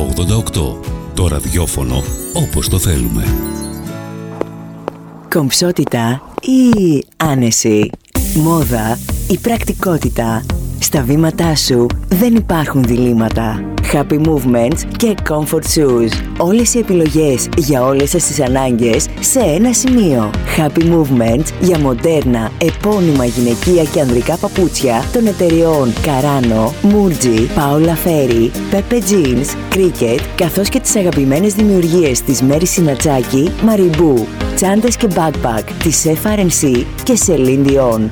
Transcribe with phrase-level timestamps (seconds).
[0.00, 0.76] 88.
[1.14, 2.02] Το ραδιόφωνο
[2.34, 3.24] όπως το θέλουμε.
[5.30, 7.90] Κομψότητα ή άνεση.
[8.34, 8.98] Μόδα
[9.30, 10.44] ή πρακτικότητα.
[10.92, 13.64] Στα βήματά σου δεν υπάρχουν διλήμματα.
[13.92, 16.10] Happy Movements και Comfort Shoes.
[16.38, 20.30] Όλες οι επιλογές για όλες σας τις ανάγκες σε ένα σημείο.
[20.56, 28.50] Happy Movements για μοντέρνα, επώνυμα γυναικεία και ανδρικά παπούτσια των εταιριών Carano, Murgi, Paola Ferry,
[28.72, 35.64] Pepe Jeans, Cricket, καθώς και τις αγαπημένες δημιουργίες της Mary Sinachaki, Maribu, τσάντες και backpack
[35.82, 38.10] της FRNC και Celine Dion.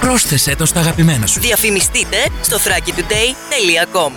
[0.00, 1.40] Πρόσθεσέ το στα αγαπημένα σου.
[1.40, 4.12] Διαφημιστείτε στο thrakitoday.com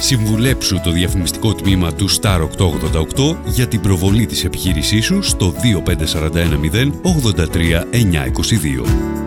[0.00, 5.54] Συμβουλέψου το διαφημιστικό τμήμα του Star 888 για την προβολή της επιχείρησής σου στο
[5.86, 6.90] 25410
[7.36, 9.20] 83 922.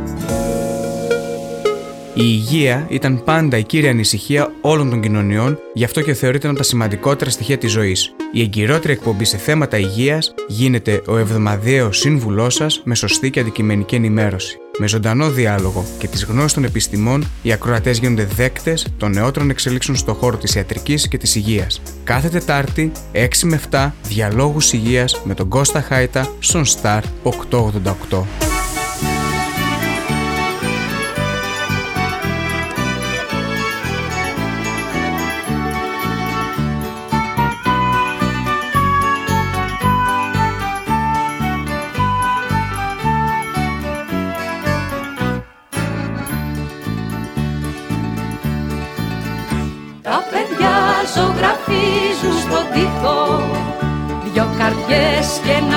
[2.15, 6.53] Η υγεία ήταν πάντα η κύρια ανησυχία όλων των κοινωνιών, γι' αυτό και θεωρείται ένα
[6.53, 8.15] από τα σημαντικότερα στοιχεία της ζωής.
[8.33, 13.95] Η εγκυρότερη εκπομπή σε θέματα υγείας γίνεται ο εβδομαδιαίος σύμβουλός σας με σωστή και αντικειμενική
[13.95, 14.57] ενημέρωση.
[14.77, 19.97] Με ζωντανό διάλογο και τις γνώσεις των επιστημών, οι ακροατές γίνονται δέκτες των νεότερων εξελίξεων
[19.97, 21.81] στον χώρο της ιατρικής και της υγείας.
[22.03, 28.62] Κάθε Τετάρτη, 6 με 7, διαλόγους υγείας με τον Κώστα Χάιτα στον Star 888.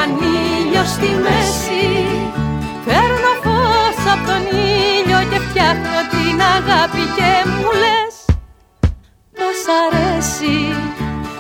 [0.06, 1.84] Και έναν ήλιο στη μέση.
[2.84, 8.15] Φέρνω φως από τον ήλιο και φτιάχνω την αγάπη και μου λες
[9.39, 10.75] Πως αρέσει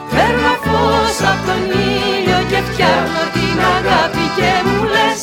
[0.08, 5.22] Φέρνω φως από τον ήλιο και φτιάχνω την αγάπη και μου λες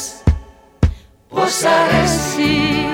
[1.29, 2.92] Πως αρέσει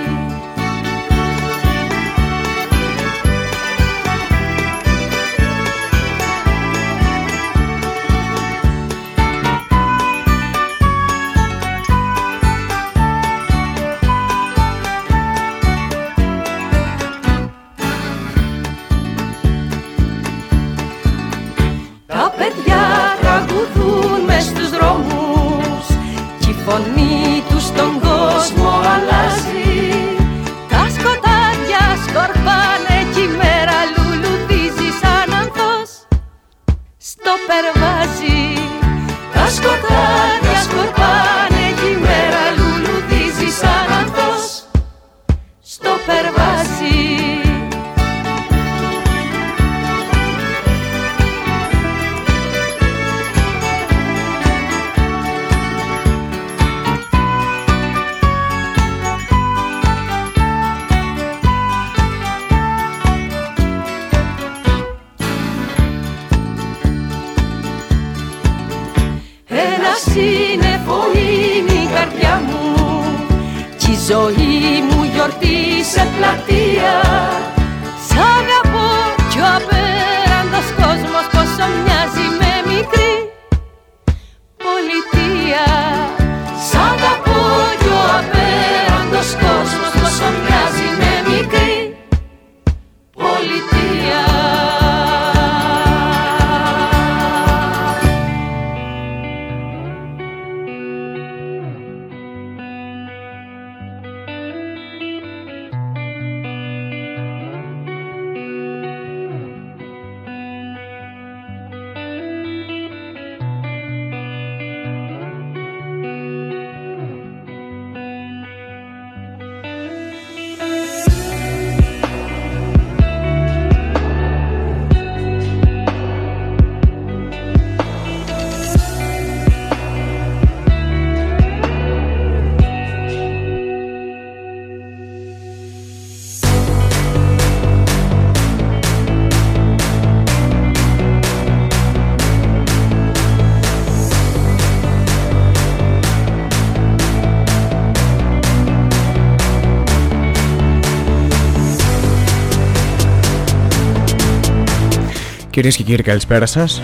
[155.60, 156.80] Κυρίες και κύριοι καλησπέρα σας.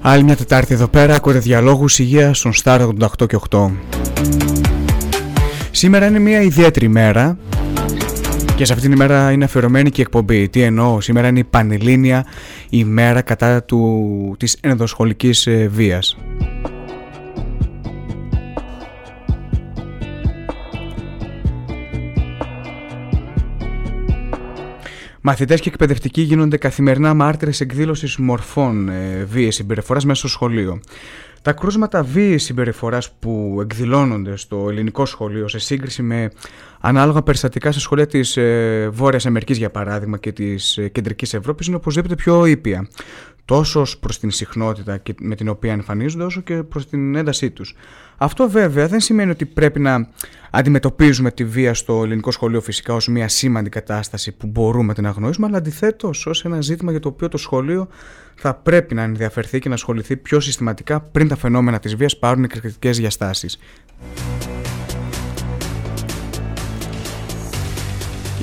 [0.00, 3.70] Άλλη μια Τετάρτη εδώ πέρα ακούτε διαλόγους υγεία στον Star 88 και 8.
[5.70, 7.38] Σήμερα είναι μια ιδιαίτερη μέρα
[8.56, 10.48] και σε αυτήν την ημέρα είναι αφιερωμένη και η εκπομπή.
[10.48, 12.26] Τι εννοώ, σήμερα είναι η Πανελλήνια
[12.68, 16.16] ημέρα κατά του, της ενδοσχολικής ε, βίας.
[25.26, 30.80] Μαθητές και εκπαιδευτικοί γίνονται καθημερινά μάρτυρες εκδήλωσης μορφών ε, βίαιης συμπεριφοράς μέσα στο σχολείο.
[31.42, 36.30] Τα κρούσματα βίαιης συμπεριφοράς που εκδηλώνονται στο ελληνικό σχολείο σε σύγκριση με
[36.80, 41.66] ανάλογα περιστατικά σε σχολεία της ε, Βόρειας Αμερικής για παράδειγμα και της ε, Κεντρικής Ευρώπης
[41.66, 42.88] είναι οπωσδήποτε πιο ήπια
[43.44, 47.74] τόσο προς την συχνότητα με την οποία εμφανίζονται όσο και προς την έντασή τους.
[48.16, 50.08] Αυτό βέβαια δεν σημαίνει ότι πρέπει να
[50.50, 55.06] αντιμετωπίζουμε τη βία στο ελληνικό σχολείο φυσικά ως μια σήμαντη κατάσταση που μπορούμε να την
[55.06, 57.88] αγνοήσουμε, αλλά αντιθέτως ως ένα ζήτημα για το οποίο το σχολείο
[58.34, 62.44] θα πρέπει να ενδιαφερθεί και να ασχοληθεί πιο συστηματικά πριν τα φαινόμενα της βίας πάρουν
[62.44, 63.58] εκρηκτικές διαστάσεις.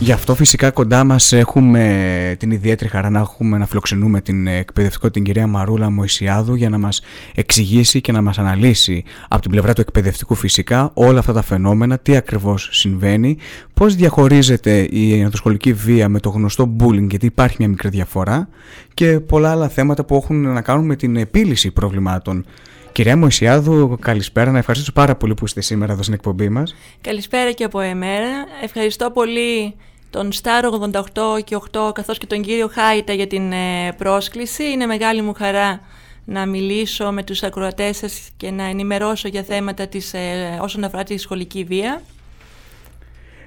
[0.02, 5.12] Γι' αυτό φυσικά κοντά μας έχουμε την ιδιαίτερη χαρά να έχουμε να φιλοξενούμε την εκπαιδευτικό
[5.12, 7.02] την κυρία Μαρούλα Μωυσιάδου για να μας
[7.36, 11.98] εξηγήσει και να μας αναλύσει από την πλευρά του εκπαιδευτικού φυσικά όλα αυτά τα φαινόμενα,
[12.00, 13.38] τι ακριβώς συμβαίνει,
[13.74, 18.50] πώς διαχωρίζεται η ενδοσχολική βία με το γνωστό bullying γιατί υπάρχει μια μικρή διαφορά
[18.94, 22.46] και πολλά άλλα θέματα που έχουν να κάνουν με την επίλυση προβλημάτων.
[22.92, 24.52] Κυρία Μωυσιάδου, καλησπέρα.
[24.52, 26.76] Να ευχαριστήσω πάρα πολύ που είστε σήμερα εδώ στην εκπομπή μας.
[27.02, 28.46] Καλησπέρα και από εμένα.
[28.64, 29.76] Ευχαριστώ πολύ
[30.12, 34.64] τον Star 88 και 8 καθώς και τον κύριο Χάιτα για την ε, πρόσκληση.
[34.64, 35.82] Είναι μεγάλη μου χαρά
[36.26, 41.04] να μιλήσω με τους ακροατές σας και να ενημερώσω για θέματα της, ε, όσον αφορά
[41.04, 42.02] τη σχολική βία.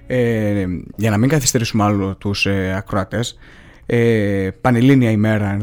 [0.07, 0.67] Ε,
[0.97, 3.39] για να μην καθυστερήσουμε άλλο τους ε, ακροατές,
[3.87, 5.59] ε, πανελλήνια ημέρα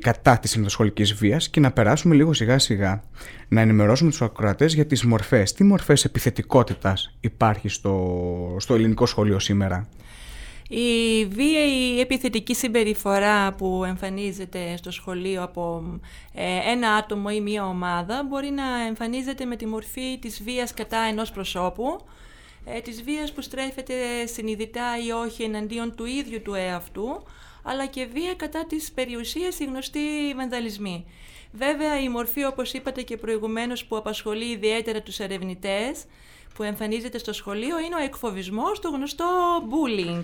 [0.00, 3.02] κατά της ενδοσχολικής βίας και να περάσουμε λίγο σιγά σιγά
[3.48, 5.52] να ενημερώσουμε τους ακροατές για τις μορφές.
[5.52, 9.88] Τι μορφές επιθετικότητας υπάρχει στο, στο ελληνικό σχολείο σήμερα;
[10.68, 15.82] Η βία, η επιθετική συμπεριφορά που εμφανίζεται στο σχολείο από
[16.34, 20.98] ε, ένα άτομο ή μία ομάδα μπορεί να εμφανίζεται με τη μορφή της βίας κατά
[20.98, 22.00] ενός προσώπου,
[22.64, 27.22] ε, της βίας που στρέφεται συνειδητά ή όχι εναντίον του ίδιου του εαυτού,
[27.62, 30.00] αλλά και βία κατά της περιουσίας, οι γνωστοί
[30.36, 31.04] βανδαλισμοί.
[31.52, 36.04] Βέβαια, η μορφή, όπως είπατε και προηγουμένως, που απασχολεί ιδιαίτερα τους ερευνητές,
[36.54, 39.26] που εμφανίζεται στο σχολείο, είναι ο εκφοβισμός, το γνωστό
[39.70, 40.22] bullying.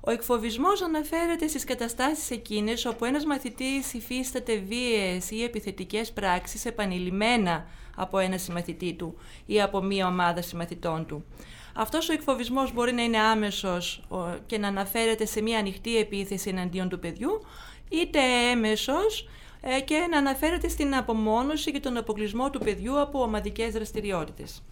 [0.00, 7.66] Ο εκφοβισμός αναφέρεται στις καταστάσεις εκείνες όπου ένας μαθητής υφίσταται βίαιες ή επιθετικές πράξεις επανειλημμένα
[7.96, 11.24] από ένα συμμαθητή του ή από μία ομάδα συμμαθητών του.
[11.74, 14.04] Αυτός ο εκφοβισμός μπορεί να είναι άμεσος
[14.46, 17.40] και να αναφέρεται σε μία ανοιχτή επίθεση εναντίον του παιδιού,
[17.88, 18.18] είτε
[18.50, 19.28] έμεσος
[19.60, 24.62] ε, και να αναφέρεται στην απομόνωση και τον αποκλεισμό του παιδιού από ομαδικές δραστηριότητες.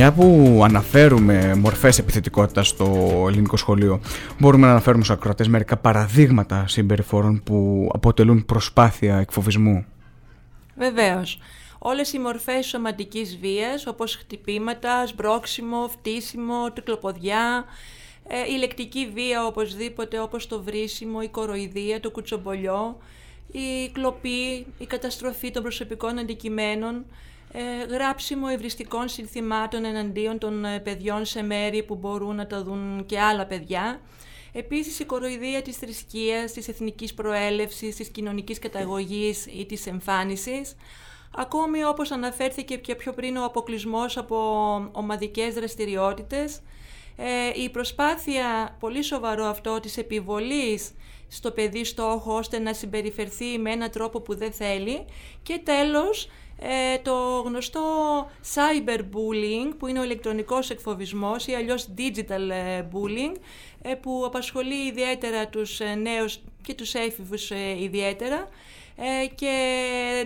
[0.00, 2.84] Μια που αναφέρουμε μορφές επιθετικότητας στο
[3.28, 4.00] ελληνικό σχολείο,
[4.38, 9.84] μπορούμε να αναφέρουμε στους ακροατές μερικά παραδείγματα συμπεριφορών που αποτελούν προσπάθεια εκφοβισμού.
[10.76, 11.38] Βεβαίως.
[11.78, 17.64] όλες οι μορφές σωματικής βίας όπως χτυπήματα, σμπρόξιμο, φτύσιμο, τρικλοποδιά,
[18.28, 22.96] ε, η λεκτική βία οπωσδήποτε όπως το βρίσιμο, η κοροϊδία, το κουτσομπολιό,
[23.52, 27.02] η κλοπή, η καταστροφή των προσωπικών αντικειμένων, ε,
[27.90, 33.20] γράψιμο ευριστικών συνθημάτων εναντίον των ε, παιδιών σε μέρη που μπορούν να τα δουν και
[33.20, 34.00] άλλα παιδιά.
[34.52, 40.76] Επίσης η κοροϊδία της θρησκείας, της εθνικής προέλευσης, της κοινωνικής καταγωγής ή της εμφάνισης.
[41.36, 44.36] Ακόμη όπως αναφέρθηκε και πιο πριν ο αποκλεισμός από
[44.92, 46.60] ομαδικές δραστηριότητες,
[47.16, 50.90] ε, η προσπάθεια, πολύ σοβαρό αυτό, της επιβολής
[51.28, 55.04] στο παιδί στόχο ώστε να συμπεριφερθεί με έναν τρόπο που δεν θέλει
[55.42, 56.28] και τέλος
[56.62, 57.80] ε, το γνωστό
[58.54, 63.36] cyberbullying που είναι ο ηλεκτρονικός εκφοβισμός ή αλλιώς digital ε, bullying
[63.82, 67.50] ε, που απασχολεί ιδιαίτερα τους νέους και τους έφηβους
[67.80, 68.48] ιδιαίτερα
[69.34, 69.54] και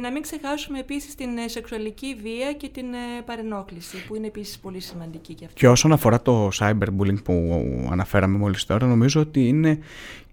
[0.01, 2.87] να μην ξεχάσουμε επίσης την σεξουαλική βία και την
[3.25, 5.61] παρενόχληση που είναι επίσης πολύ σημαντική και αυτή.
[5.61, 9.79] Και όσον αφορά το cyberbullying που αναφέραμε μόλις τώρα νομίζω ότι είναι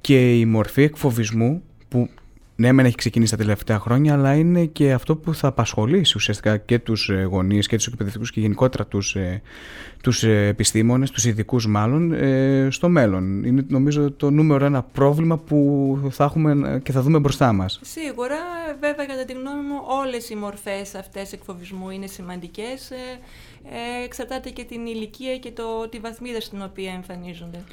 [0.01, 2.09] και η μορφή εκφοβισμού που
[2.55, 6.57] ναι, μεν έχει ξεκινήσει τα τελευταία χρόνια, αλλά είναι και αυτό που θα απασχολήσει ουσιαστικά
[6.57, 9.15] και τους ε, γονείς και τους εκπαιδευτικούς και γενικότερα τους
[10.01, 12.13] τους ε, ε, επιστήμονες, τους ειδικούς μάλλον,
[12.69, 13.43] στο μέλλον.
[13.43, 17.79] Είναι νομίζω το νούμερο ένα πρόβλημα που θα έχουμε και θα δούμε μπροστά μας.
[17.83, 18.37] Σίγουρα,
[18.79, 22.91] βέβαια, κατά τη γνώμη μου, όλες οι μορφές αυτές εκφοβισμού είναι σημαντικές.
[23.65, 27.63] Ε, εξαρτάται και την ηλικία και το, τη βαθμίδα στην οποία εμφανίζονται.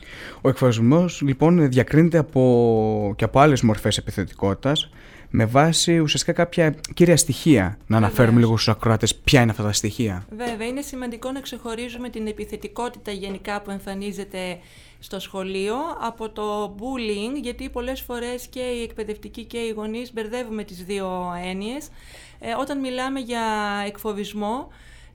[0.40, 4.90] Ο εκφοβισμός λοιπόν διακρίνεται από, και από άλλες μορφές επιθετικότητας
[5.30, 7.78] με βάση ουσιαστικά κάποια κύρια στοιχεία.
[7.86, 10.26] Να αναφέρουμε λίγο στους ακροάτες ποια είναι αυτά τα στοιχεία.
[10.30, 14.58] Βέβαια, είναι σημαντικό να ξεχωρίζουμε την επιθετικότητα γενικά που εμφανίζεται
[14.98, 20.64] στο σχολείο από το bullying, γιατί πολλές φορές και οι εκπαιδευτικοί και οι γονείς μπερδεύουμε
[20.64, 21.88] τις δύο έννοιες.
[22.38, 23.42] Ε, όταν μιλάμε για
[23.86, 24.68] εκφοβισμό,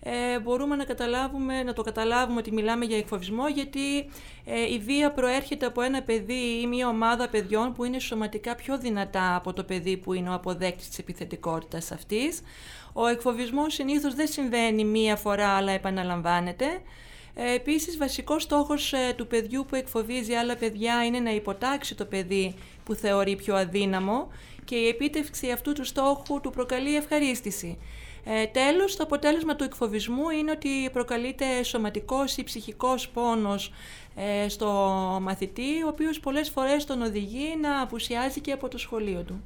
[0.06, 3.98] ε, μπορούμε να, καταλάβουμε, να το καταλάβουμε ότι μιλάμε για εκφοβισμό γιατί
[4.46, 8.78] ε, η βία προέρχεται από ένα παιδί ή μια ομάδα παιδιών που είναι σωματικά πιο
[8.78, 12.42] δυνατά από το παιδί που είναι ο αποδέκτης της επιθετικότητας αυτής.
[12.94, 16.66] Ο εκφοβισμός συνήθως δεν συμβαίνει μία φορά αλλά επαναλαμβάνεται.
[17.36, 22.06] Ε, επίσης, βασικός στόχος ε, του παιδιού που εκφοβίζει άλλα παιδιά είναι να υποτάξει το
[22.06, 24.32] παιδί που θεωρεί πιο αδύναμο
[24.66, 27.78] και η επίτευξη αυτού του στόχου του προκαλεί ευχαρίστηση.
[28.26, 33.72] Ε, τέλος, το αποτέλεσμα του εκφοβισμού είναι ότι προκαλείται σωματικός ή ψυχικός πόνος
[34.16, 34.68] ε, στο
[35.22, 39.42] μαθητή, ο οποίος πολλές φορές τον οδηγεί να απουσιάζει και από το σχολείο του.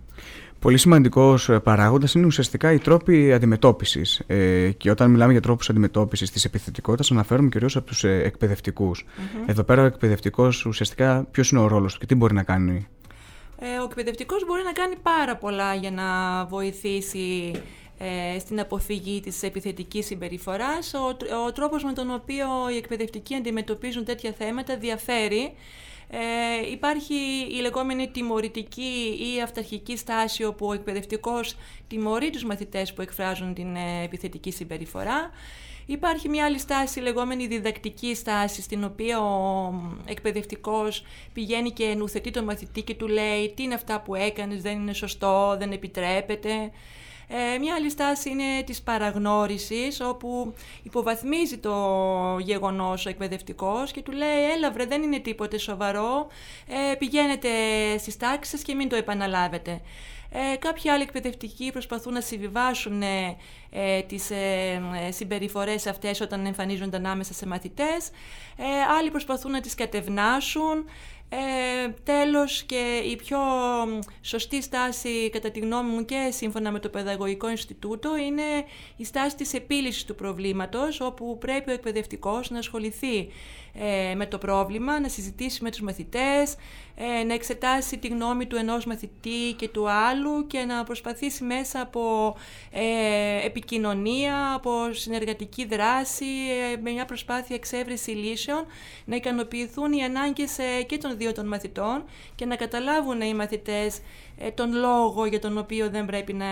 [0.60, 4.22] Πολύ σημαντικός ε, παράγοντας είναι ουσιαστικά οι τρόποι αντιμετώπισης.
[4.28, 9.06] Ε, και όταν μιλάμε για τρόπους αντιμετώπισης της επιθετικότητας, αναφέρουμε κυρίως από τους ε, εκπαιδευτικούς.
[9.46, 12.88] Εδώ πέρα, ο εκπαιδευτικός ουσιαστικά ποιος είναι ο ρόλος του και τι μπορεί να κάνει;
[13.60, 16.06] Ε, ο εκπαιδευτικός μπορεί να κάνει πάρα πολλά για να
[16.46, 17.52] βοηθήσει
[17.98, 20.94] ε, στην αποφυγή της επιθετικής συμπεριφοράς.
[20.94, 25.54] Ο, ο τρόπος με τον οποίο οι εκπαιδευτικοί αντιμετωπίζουν τέτοια θέματα διαφέρει.
[26.10, 27.16] Ε, υπάρχει
[27.52, 31.56] η λεγόμενη τιμωρητική ή αυταρχική στάση όπου ο εκπαιδευτικός
[31.88, 35.32] τιμωρεί τους μαθητές που εκφράζουν την ε, επιθετική συμπεριφορά.
[35.86, 39.74] Υπάρχει μια άλλη στάση, λεγόμενη διδακτική στάση, στην οποία ο
[40.06, 44.80] εκπαιδευτικός πηγαίνει και νουθετεί τον μαθητή και του λέει τι είναι αυτά που έκανες, δεν
[44.80, 46.72] είναι σωστό, δεν επιτρέπεται.
[47.30, 50.54] Ε, μια άλλη στάση είναι της παραγνώρισης, όπου
[50.84, 51.76] υποβαθμίζει το
[52.40, 56.28] γεγονός ο εκπαιδευτικός και του λέει «Έλα βρε, δεν είναι τίποτε σοβαρό,
[56.68, 57.50] ε, πηγαίνετε
[57.98, 59.82] στις τάξεις και μην το επαναλάβετε».
[60.32, 63.38] Ε, κάποιοι άλλοι εκπαιδευτικοί προσπαθούν να συμβιβάσουν ε,
[63.70, 68.10] ε τις ε, ε, συμπεριφορές αυτές όταν εμφανίζονται ανάμεσα σε μαθητές.
[68.58, 68.64] Ε,
[68.98, 70.86] άλλοι προσπαθούν να τις κατευνάσουν.
[71.30, 73.40] Ε, τέλος και η πιο
[74.22, 78.44] σωστή στάση κατά τη γνώμη μου και σύμφωνα με το Παιδαγωγικό Ινστιτούτο είναι
[78.98, 83.28] η στάση της επίλυσης του προβλήματος όπου πρέπει ο εκπαιδευτικός να ασχοληθεί
[83.80, 86.56] ε, με το πρόβλημα, να συζητήσει με τους μαθητές,
[86.96, 91.82] ε, να εξετάσει τη γνώμη του ενός μαθητή και του άλλου και να προσπαθήσει μέσα
[91.82, 92.36] από
[92.72, 96.26] ε, επικοινωνία, από συνεργατική δράση,
[96.82, 98.66] με μια προσπάθεια εξέβρεση λύσεων,
[99.06, 100.58] να ικανοποιηθούν οι ανάγκες
[100.88, 102.04] και των δύο των μαθητών
[102.36, 104.02] και να καταλάβουν οι μαθητές ε,
[104.54, 106.46] τον λόγο για τον οποίο δεν πρέπει να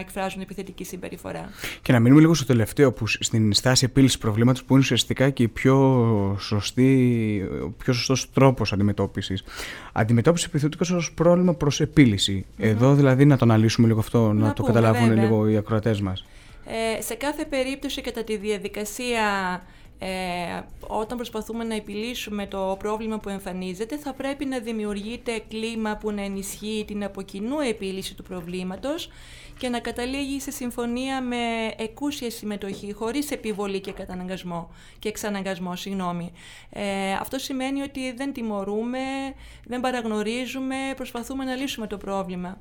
[0.00, 1.50] εκφράζουν επιθετική συμπεριφορά.
[1.82, 5.42] Και να μείνουμε λίγο στο τελευταίο, που στην στάση επίλυσης προβλήματος, που είναι ουσιαστικά και
[5.42, 9.44] η πιο σωστή, ο πιο σωστός τρόπος αντιμετώπισης.
[9.92, 14.62] Αντιμετώπισης επιθετικού ως πρόβλημα προς επιλυση Εδώ δηλαδή να το αναλύσουμε λίγο αυτό, να, το
[14.62, 16.24] καταλάβουν λίγο οι ακροατές μας.
[16.66, 19.22] Ε, σε κάθε περίπτωση κατά τη διαδικασία
[20.04, 26.10] ε, όταν προσπαθούμε να επιλύσουμε το πρόβλημα που εμφανίζεται θα πρέπει να δημιουργείται κλίμα που
[26.10, 29.08] να ενισχύει την αποκοινού επίλυση του προβλήματος
[29.58, 31.36] και να καταλήγει σε συμφωνία με
[31.76, 36.32] εκούσια συμμετοχή, χωρίς επιβολή και καταναγκασμό και εξαναγκασμό, συγγνώμη.
[36.70, 38.98] Ε, αυτό σημαίνει ότι δεν τιμωρούμε,
[39.64, 42.58] δεν παραγνωρίζουμε, προσπαθούμε να λύσουμε το πρόβλημα.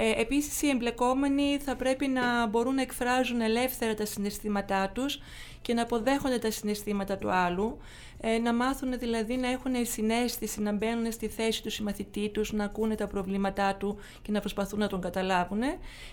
[0.00, 5.20] Ε, επίσης, οι εμπλεκόμενοι θα πρέπει να μπορούν να εκφράζουν ελεύθερα τα συναισθήματά τους
[5.62, 7.78] και να αποδέχονται τα συναισθήματα του άλλου,
[8.20, 12.64] ε, να μάθουν δηλαδή να έχουν συνέστηση, να μπαίνουν στη θέση του συμμαθητή τους, να
[12.64, 15.62] ακούνε τα προβλήματά του και να προσπαθούν να τον καταλάβουν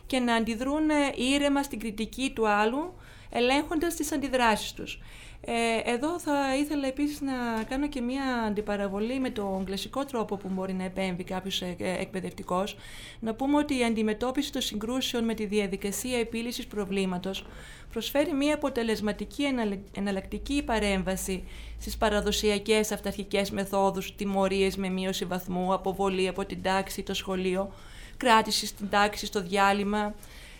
[0.05, 2.93] και να αντιδρούν ήρεμα στην κριτική του άλλου,
[3.35, 4.99] ελέγχοντας τις αντιδράσεις τους.
[5.47, 10.49] Ε, εδώ θα ήθελα επίσης να κάνω και μία αντιπαραβολή με τον κλασικό τρόπο που
[10.51, 12.77] μπορεί να επέμβει κάποιος ε, εκπαιδευτικός.
[13.19, 17.45] Να πούμε ότι η αντιμετώπιση των συγκρούσεων με τη διαδικασία επίλυσης προβλήματος
[17.91, 19.43] προσφέρει μία αποτελεσματική
[19.91, 21.43] εναλλακτική παρέμβαση
[21.79, 27.73] στις παραδοσιακές αυταρχικές μεθόδους, τιμωρίες με μείωση βαθμού, αποβολή από την τάξη, το σχολείο,
[28.17, 30.15] κράτηση στην τάξη, στο διάλειμμα,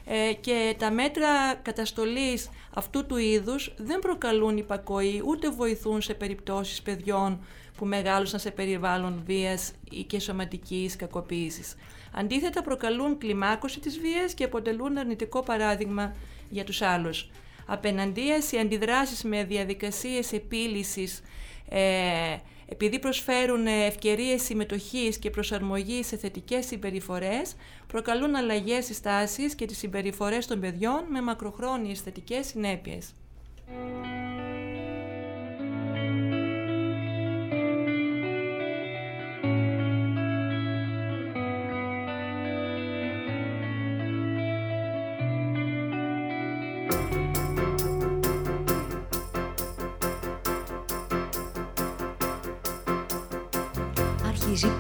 [0.06, 6.82] ε, και τα μέτρα καταστολής αυτού του είδους δεν προκαλούν υπακοή ούτε βοηθούν σε περιπτώσεις
[6.82, 7.46] παιδιών
[7.78, 11.76] που μεγάλωσαν σε περιβάλλον βίας ή και σωματικής κακοποίησης.
[12.12, 16.16] Αντίθετα προκαλούν κλιμάκωση της βίας και αποτελούν αρνητικό παράδειγμα
[16.50, 17.30] για τους άλλους.
[17.66, 21.22] Απέναντίας, οι αντιδράσεις με διαδικασίες επίλυσης
[21.70, 22.36] ε,
[22.70, 27.56] επειδή προσφέρουν ευκαιρίες συμμετοχής και προσαρμογής σε θετικές συμπεριφορές,
[27.88, 33.14] προκαλούν αλλαγές στις τάσεις και τις συμπεριφορές των παιδιών με μακροχρόνιες θετικές συνέπειες.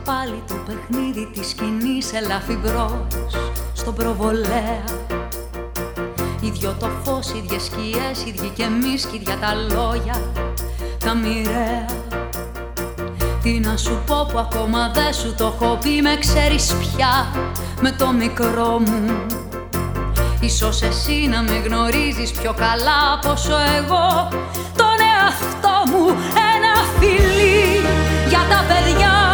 [0.05, 3.07] Πάλι το παιχνίδι της σκηνής ελαφιμπρός
[3.73, 4.83] στον προβολέα.
[6.41, 10.21] Ίδιο το φως, ίδιες σκιές, ίδιοι και εμείς κι ίδια τα λόγια
[11.05, 11.85] τα μοιραία.
[13.43, 17.27] Τι να σου πω που ακόμα δεν σου το έχω πει με ξέρεις πια
[17.81, 19.25] με το μικρό μου.
[20.39, 24.27] Ίσως εσύ να με γνωρίζεις πιο καλά πόσο εγώ.
[24.75, 26.05] Τον εαυτό μου
[26.53, 27.81] ένα φιλί
[28.29, 29.24] για τα παιδιά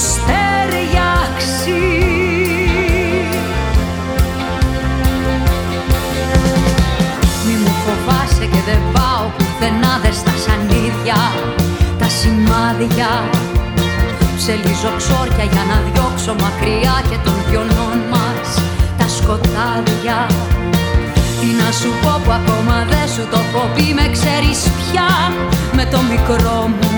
[0.00, 1.80] να τους ταιριάξει
[7.44, 11.20] Μη μου φοβάσαι και δεν πάω πουθενά δε στα σανίδια
[11.98, 13.10] τα σημάδια.
[14.36, 18.48] Ψελίζω ξόρια για να διώξω μακριά και των πιονών μας
[18.98, 20.18] τα σκοτάδια.
[21.40, 25.10] Τι να σου πω που ακόμα δεν σου το έχω πει με ξέρεις πια
[25.76, 26.89] με το μικρό μου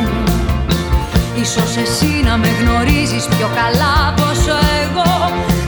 [1.43, 5.13] Ίσως εσύ να με γνωρίζεις πιο καλά πόσο εγώ.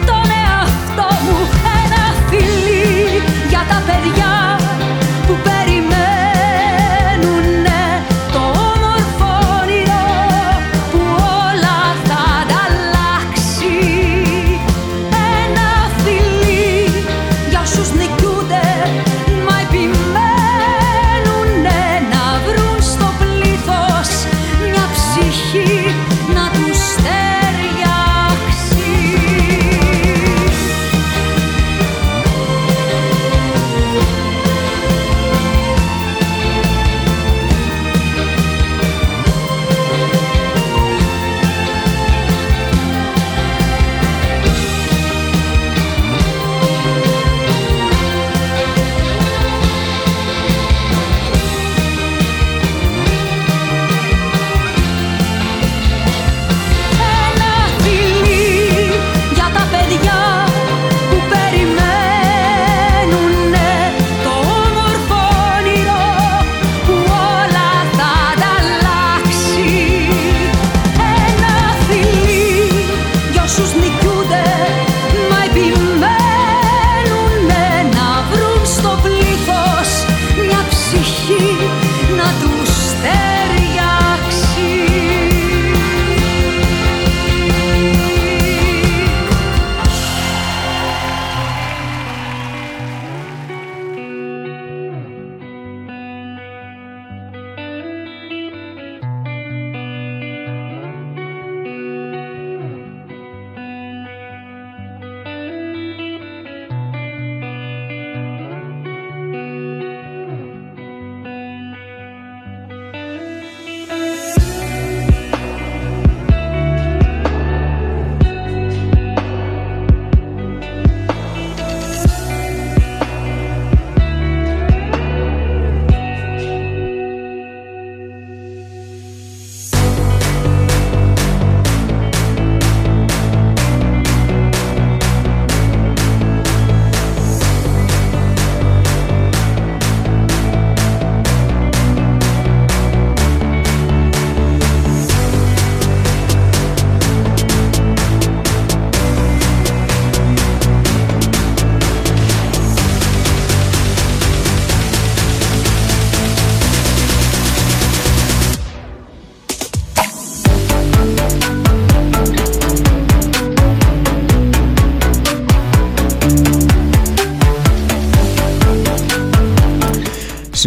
[0.06, 1.38] Τον εαυτό μου
[1.82, 4.53] ένα φιλί για τα παιδιά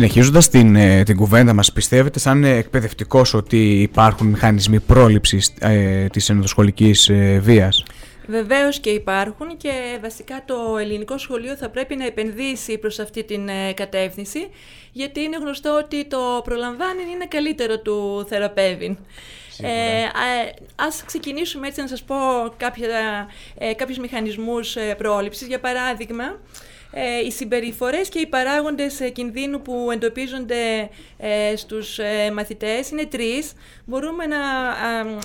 [0.09, 6.29] Συνεχίζοντας την, ε, την κουβέντα μας, πιστεύετε σαν εκπαιδευτικός ότι υπάρχουν μηχανισμοί πρόληψης ε, της
[6.29, 7.83] ενδοσχολικής ε, βίας;
[8.27, 13.49] Βεβαίως και υπάρχουν και βασικά το ελληνικό σχολείο θα πρέπει να επενδύσει προς αυτή την
[13.49, 14.39] ε, κατεύθυνση
[14.91, 18.97] γιατί είναι γνωστό ότι το προλαμβάνει είναι καλύτερο του θεραπεύει.
[19.61, 19.69] Ε,
[20.75, 22.15] ας ξεκινήσουμε έτσι να σας πω
[22.57, 25.47] κάποια, ε, κάποιους μηχανισμούς ε, πρόληψης.
[25.47, 26.37] Για παράδειγμα, ε,
[27.25, 31.99] οι συμπεριφορές και οι παράγοντες ε, κινδύνου που εντοπίζονται ε, στους
[32.33, 33.51] μαθητές είναι τρεις.
[33.85, 34.37] Μπορούμε να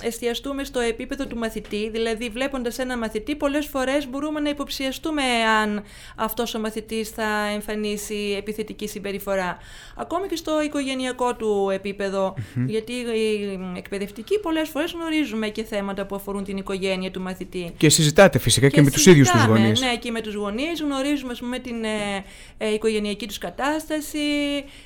[0.01, 5.23] εστιαστούμε στο επίπεδο του μαθητή, δηλαδή βλέποντας ένα μαθητή πολλές φορές μπορούμε να υποψιαστούμε
[5.61, 5.83] αν
[6.15, 9.57] αυτός ο μαθητής θα εμφανίσει επιθετική συμπεριφορά.
[9.95, 12.33] Ακόμη και στο οικογενειακό του επίπεδο,
[12.65, 17.73] γιατί οι εκπαιδευτικοί πολλές φορές γνωρίζουμε και θέματα που αφορούν την οικογένεια του μαθητή.
[17.77, 19.81] Και συζητάτε φυσικά και, και με τους ίδιους τους γονείς.
[19.81, 22.23] Ναι, και με τους γονείς γνωρίζουμε με την ε,
[22.57, 24.19] ε, οικογενειακή τους κατάσταση,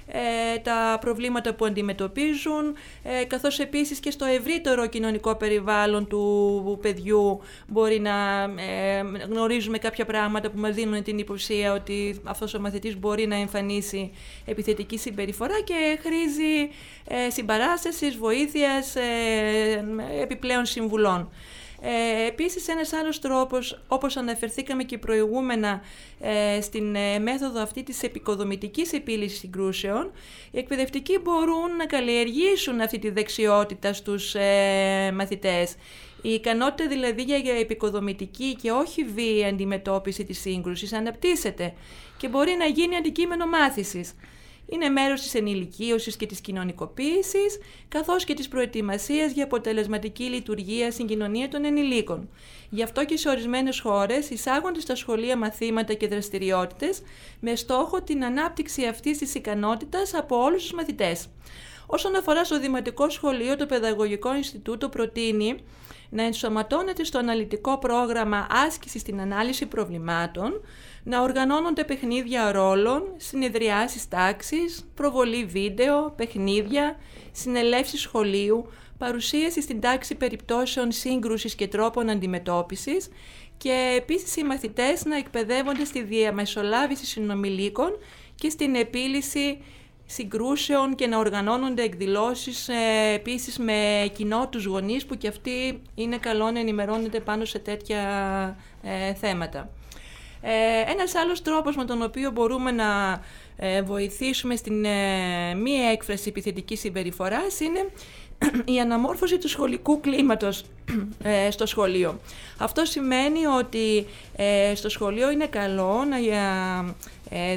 [0.07, 0.57] ε,
[0.97, 7.99] τα προβλήματα που αντιμετωπίζουν, ε, καθώς επίσης και στο ευρύτερο κοινωνικό περιβάλλον του παιδιού μπορεί
[7.99, 8.13] να
[9.29, 14.11] γνωρίζουμε κάποια πράγματα που μας δίνουν την υποψία ότι αυτός ο μαθητής μπορεί να εμφανίσει
[14.45, 16.69] επιθετική συμπεριφορά και χρήζει
[17.27, 18.95] συμπαράστασης, βοήθειας,
[20.21, 21.29] επιπλέον συμβουλών.
[21.81, 25.81] Ε, επίσης ένας άλλος τρόπος, όπως αναφερθήκαμε και προηγούμενα
[26.19, 30.11] ε, στην ε, μέθοδο αυτή της επικοδομητικής επίλυσης συγκρούσεων,
[30.51, 35.75] οι εκπαιδευτικοί μπορούν να καλλιεργήσουν αυτή τη δεξιότητα στους ε, μαθητές.
[36.21, 41.73] Η ικανότητα δηλαδή για επικοδομητική και όχι βίαιη αντιμετώπιση της σύγκρουσης αναπτύσσεται
[42.17, 44.13] και μπορεί να γίνει αντικείμενο μάθησης
[44.69, 51.07] είναι μέρος της ενηλικίωσης και της κοινωνικοποίησης, καθώς και της προετοιμασίας για αποτελεσματική λειτουργία στην
[51.07, 52.29] κοινωνία των ενηλίκων.
[52.69, 57.01] Γι' αυτό και σε ορισμένες χώρες εισάγονται στα σχολεία μαθήματα και δραστηριότητες
[57.39, 61.27] με στόχο την ανάπτυξη αυτής της ικανότητας από όλους τους μαθητές.
[61.85, 65.55] Όσον αφορά στο Δημοτικό Σχολείο, το Παιδαγωγικό Ινστιτούτο προτείνει
[66.09, 70.61] να ενσωματώνεται στο αναλυτικό πρόγραμμα άσκησης στην ανάλυση προβλημάτων,
[71.07, 76.99] να οργανώνονται παιχνίδια ρόλων, συνεδριάσεις τάξης, προβολή βίντεο, παιχνίδια,
[77.31, 83.09] συνελεύσεις σχολείου, παρουσίαση στην τάξη περιπτώσεων σύγκρουσης και τρόπων αντιμετώπισης
[83.57, 87.97] και επίσης οι μαθητές να εκπαιδεύονται στη διαμεσολάβηση συνομιλίκων
[88.35, 89.61] και στην επίλυση
[90.05, 96.17] συγκρούσεων και να οργανώνονται εκδηλώσεις ε, επίσης με κοινό τους γονείς που και αυτοί είναι
[96.17, 98.01] καλό να ενημερώνεται πάνω σε τέτοια
[98.81, 99.69] ε, θέματα.
[100.41, 103.21] Ε, ένας άλλος τρόπος με τον οποίο μπορούμε να
[103.57, 107.89] ε, βοηθήσουμε στην ε, μη έκφραση επιθετικής συμπεριφοράς είναι
[108.65, 110.63] η αναμόρφωση του σχολικού κλίματος
[111.23, 112.19] ε, στο σχολείο.
[112.57, 114.05] Αυτό σημαίνει ότι
[114.75, 116.17] στο σχολείο είναι καλό να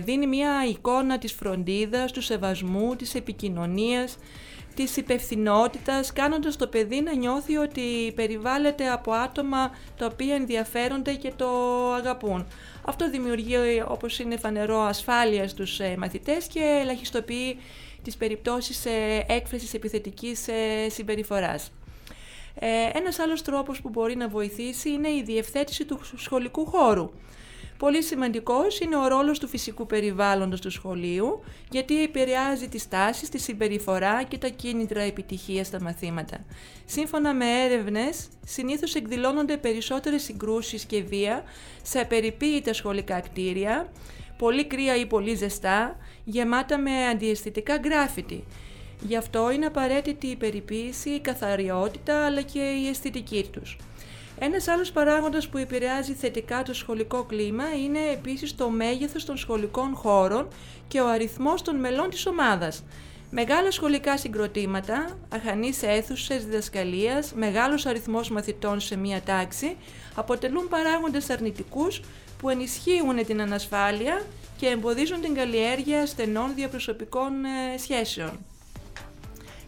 [0.00, 4.16] δίνει μια εικόνα της φροντίδας, του σεβασμού, της επικοινωνίας,
[4.74, 11.32] της υπευθυνότητας, κάνοντας το παιδί να νιώθει ότι περιβάλλεται από άτομα τα οποία ενδιαφέρονται και
[11.36, 11.48] το
[11.92, 12.46] αγαπούν.
[12.82, 17.58] Αυτό δημιουργεί, όπως είναι φανερό, ασφάλεια στους ε, μαθητές και ελαχιστοποιεί
[18.02, 21.72] τις περιπτώσεις ε, έκφρασης επιθετικής ε, συμπεριφοράς.
[22.92, 27.10] Ένας άλλος τρόπος που μπορεί να βοηθήσει είναι η διευθέτηση του σχολικού χώρου.
[27.80, 33.38] Πολύ σημαντικός είναι ο ρόλος του φυσικού περιβάλλοντος του σχολείου, γιατί επηρεάζει τις τάσεις, τη
[33.38, 36.44] συμπεριφορά και τα κίνητρα επιτυχίας στα μαθήματα.
[36.84, 41.44] Σύμφωνα με έρευνες, συνήθως εκδηλώνονται περισσότερες συγκρούσεις και βία
[41.82, 43.92] σε απεριποίητα σχολικά κτίρια,
[44.38, 45.96] πολύ κρύα ή πολύ ζεστά,
[46.30, 48.44] γεμάτα με αντιαισθητικά γκράφιτι.
[49.00, 53.76] Γι' αυτό είναι απαραίτητη η περιποίηση, η καθαριότητα αλλά και η αισθητική τους.
[54.38, 59.94] Ένας άλλος παράγοντας που επηρεάζει θετικά το σχολικό κλίμα είναι επίσης το μέγεθος των σχολικών
[59.94, 60.48] χώρων
[60.88, 62.84] και ο αριθμός των μελών της ομάδας.
[63.30, 69.76] Μεγάλα σχολικά συγκροτήματα, αχανείς αίθουσες διδασκαλίας, μεγάλος αριθμός μαθητών σε μία τάξη
[70.14, 72.00] αποτελούν παράγοντες αρνητικούς
[72.38, 74.22] που ενισχύουν την ανασφάλεια
[74.60, 78.30] και εμποδίζουν την καλλιέργεια στενών διαπροσωπικών ε, σχέσεων.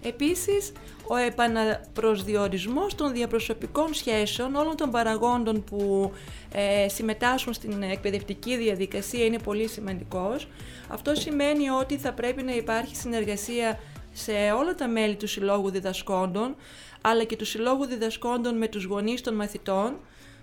[0.03, 0.73] Επίσης,
[1.07, 6.13] ο επαναπροσδιορισμός των διαπροσωπικών σχέσεων όλων των παραγόντων που
[6.53, 10.49] ε, συμμετάσχουν στην εκπαιδευτική διαδικασία είναι πολύ σημαντικός.
[10.89, 13.79] Αυτό σημαίνει ότι θα πρέπει να υπάρχει συνεργασία
[14.13, 16.57] σε όλα τα μέλη του Συλλόγου Διδασκόντων,
[17.01, 19.97] αλλά και του Συλλόγου Διδασκόντων με τους γονείς των μαθητών,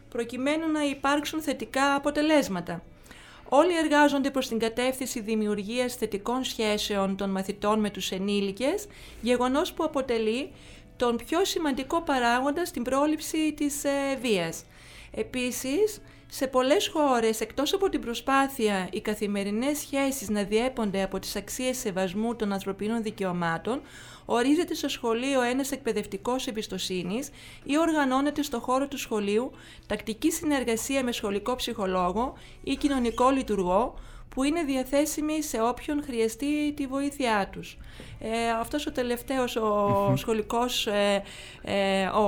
[0.10, 2.84] προκειμένου να υπάρξουν θετικά αποτελέσματα.
[3.50, 8.88] Όλοι εργάζονται προς την κατεύθυνση δημιουργίας θετικών σχέσεων των μαθητών με τους ενήλικες,
[9.22, 10.52] γεγονός που αποτελεί
[10.98, 14.64] τον πιο σημαντικό παράγοντα στην πρόληψη της ε, βίας.
[15.12, 16.02] Επίσης,
[16.32, 21.78] Σε πολλές χώρες, εκτός από την προσπάθεια οι καθημερινές σχέσεις να διέπονται από τις αξίες
[21.78, 23.82] σεβασμού των ανθρωπίνων δικαιωμάτων,
[24.26, 27.30] ορίζεται στο σχολείο ένας εκπαιδευτικός εμπιστοσύνης
[27.64, 29.52] ή οργανώνεται στο χώρο του σχολείου
[29.88, 33.94] τακτική συνεργασία με σχολικό ψυχολόγο ή κοινωνικό λειτουργό,
[34.40, 37.78] που είναι διαθέσιμοι σε όποιον χρειαστεί τη βοήθειά τους.
[38.20, 38.28] Ε,
[38.60, 41.24] αυτός ο τελευταίος, ο σχολικός, ε,
[41.62, 42.24] ε, ο,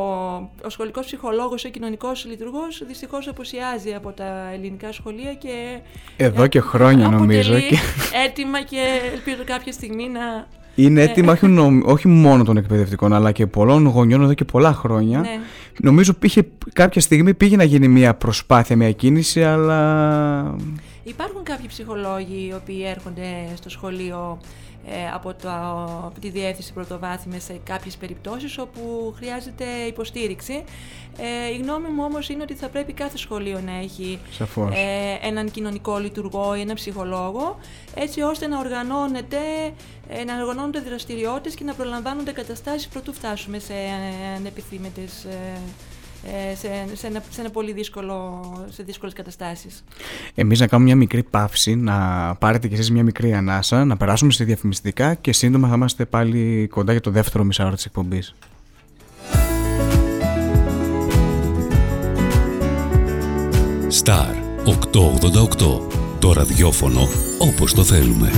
[0.65, 5.80] ο σχολικός ψυχολόγος, ο κοινωνικός λειτουργός, δυστυχώς αποσιάζει από τα ελληνικά σχολεία και...
[6.17, 7.60] Εδώ και χρόνια νομίζω.
[7.60, 7.78] Και...
[8.26, 8.82] έτοιμα και
[9.13, 10.47] ελπίζω κάποια στιγμή να...
[10.76, 11.45] Είναι έτοιμα όχι,
[11.84, 15.19] όχι μόνο των εκπαιδευτικών, αλλά και πολλών γονιών εδώ και πολλά χρόνια.
[15.19, 15.39] Ναι.
[15.80, 16.41] Νομίζω πήγε,
[16.74, 20.56] κάποια στιγμή πήγε να γίνει μια προσπάθεια, μια κίνηση, αλλά
[21.12, 24.39] Υπάρχουν κάποιοι ψυχολόγοι οι οποίοι έρχονται στο σχολείο
[24.86, 25.50] ε, από, το,
[26.06, 30.63] από τη διεύθυνση πρωτοβάθμιας σε κάποιες περιπτώσεις όπου χρειάζεται υποστήριξη.
[31.17, 34.19] Ε, η γνώμη μου όμως είναι ότι θα πρέπει κάθε σχολείο να έχει
[34.74, 37.60] ε, έναν κοινωνικό λειτουργό ή έναν ψυχολόγο
[37.95, 39.38] έτσι ώστε να, οργανώνεται,
[40.10, 43.74] ε, να οργανώνονται δραστηριότητες και να προλαμβάνονται καταστάσεις προτού φτάσουμε σε
[44.38, 45.60] ανεπιθύμητες ε,
[46.55, 49.84] σε, σε, ένα, σε ένα πολύ δύσκολο, σε δύσκολες καταστάσεις.
[50.36, 51.95] Εμείς να κάνουμε μια μικρή παύση, να
[52.39, 56.67] πάρετε κι εσείς μια μικρή ανάσα, να περάσουμε στη διαφημιστικά και σύντομα θα είμαστε πάλι
[56.71, 58.36] κοντά για το δεύτερο μισάωρο της εκπομπής.
[64.03, 65.81] Star 888.
[66.19, 67.01] Το ραδιόφωνο
[67.39, 68.31] όπως το θέλουμε.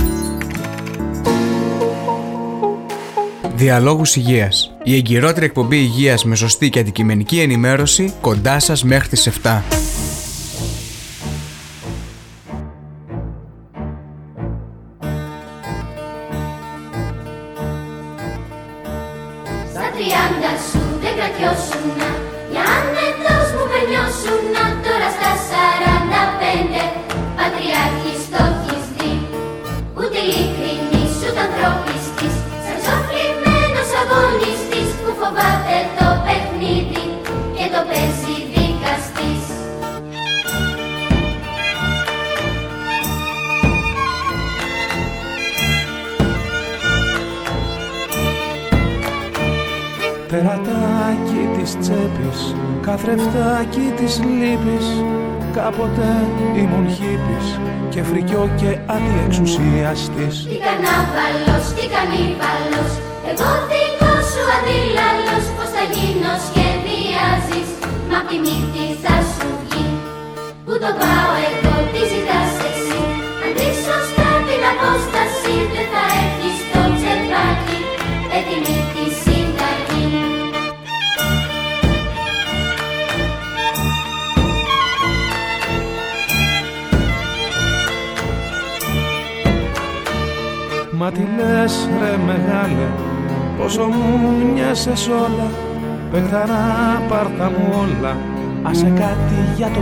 [3.54, 4.73] Διαλόγους Υγείας.
[4.86, 9.62] Η εγκυρότερη εκπομπή υγείας με σωστή και αντικειμενική ενημέρωση κοντά σας μέχρι τις 7.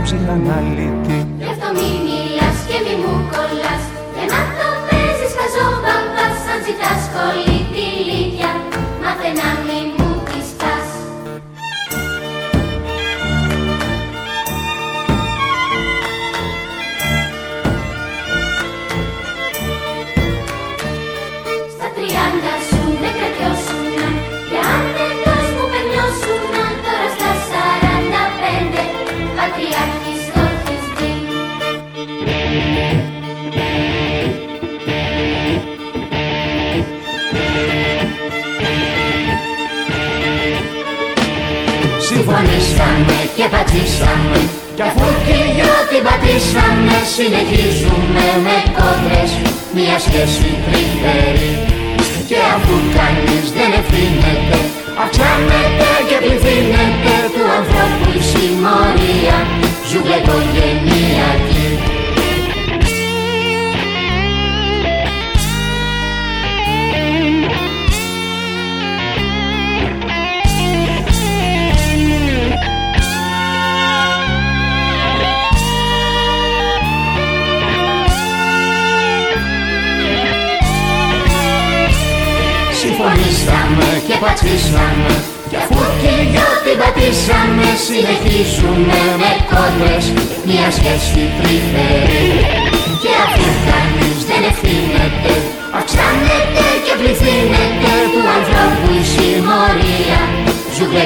[0.03, 1.22] Κάτι
[47.25, 49.31] Συνεχίζουμε με κόντρες
[49.77, 51.53] Μια σχέση τρυφερή.
[52.29, 54.57] Και αφού κανείς δεν ευθύνεται
[55.01, 59.37] Αυξάνεται και πληθύνεται Του ανθρώπου η συμμορία.
[59.89, 60.17] Ζούμε
[83.43, 85.13] οικογενειακή Συμφωνήσαμε και πατήσαμε.
[85.49, 90.05] Κι αφού και για την πατήσαμε Συνεχίζουμε με κόντρες
[90.49, 92.29] Μια σχέση τρυφερή.
[93.01, 95.33] Και αφού κανείς δεν ευθύνεται
[95.77, 100.21] Αυξάνεται και πληθύνεται Του ανθρώπου η συμμορία.
[100.75, 101.03] Ζούμε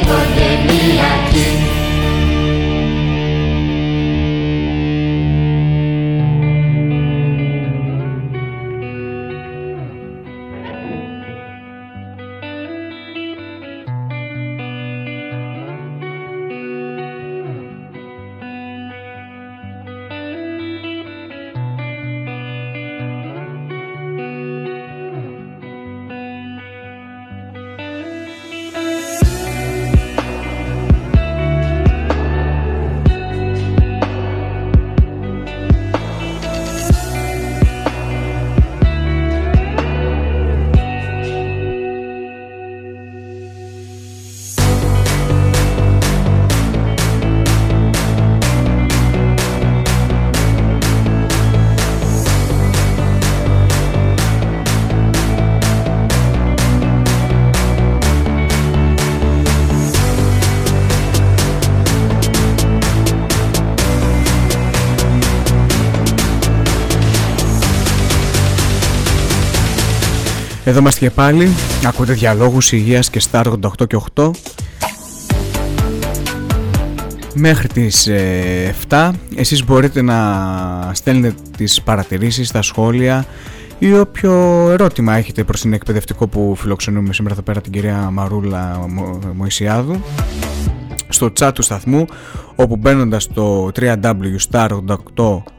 [70.68, 71.50] Εδώ είμαστε και πάλι.
[71.86, 74.32] Ακούτε διαλόγους υγείας και Star 88 και 8.
[77.34, 83.26] Μέχρι τις 7 ε, εσείς μπορείτε να στέλνετε τις παρατηρήσεις, τα σχόλια
[83.80, 84.34] ή όποιο
[84.70, 88.88] ερώτημα έχετε προς την εκπαιδευτικό που φιλοξενούμε σήμερα εδώ πέρα την κυρία Μαρούλα
[89.34, 90.02] Μωυσιάδου
[91.10, 92.06] στο chat του σταθμού
[92.56, 95.57] όπου μπαίνοντας στο www.star88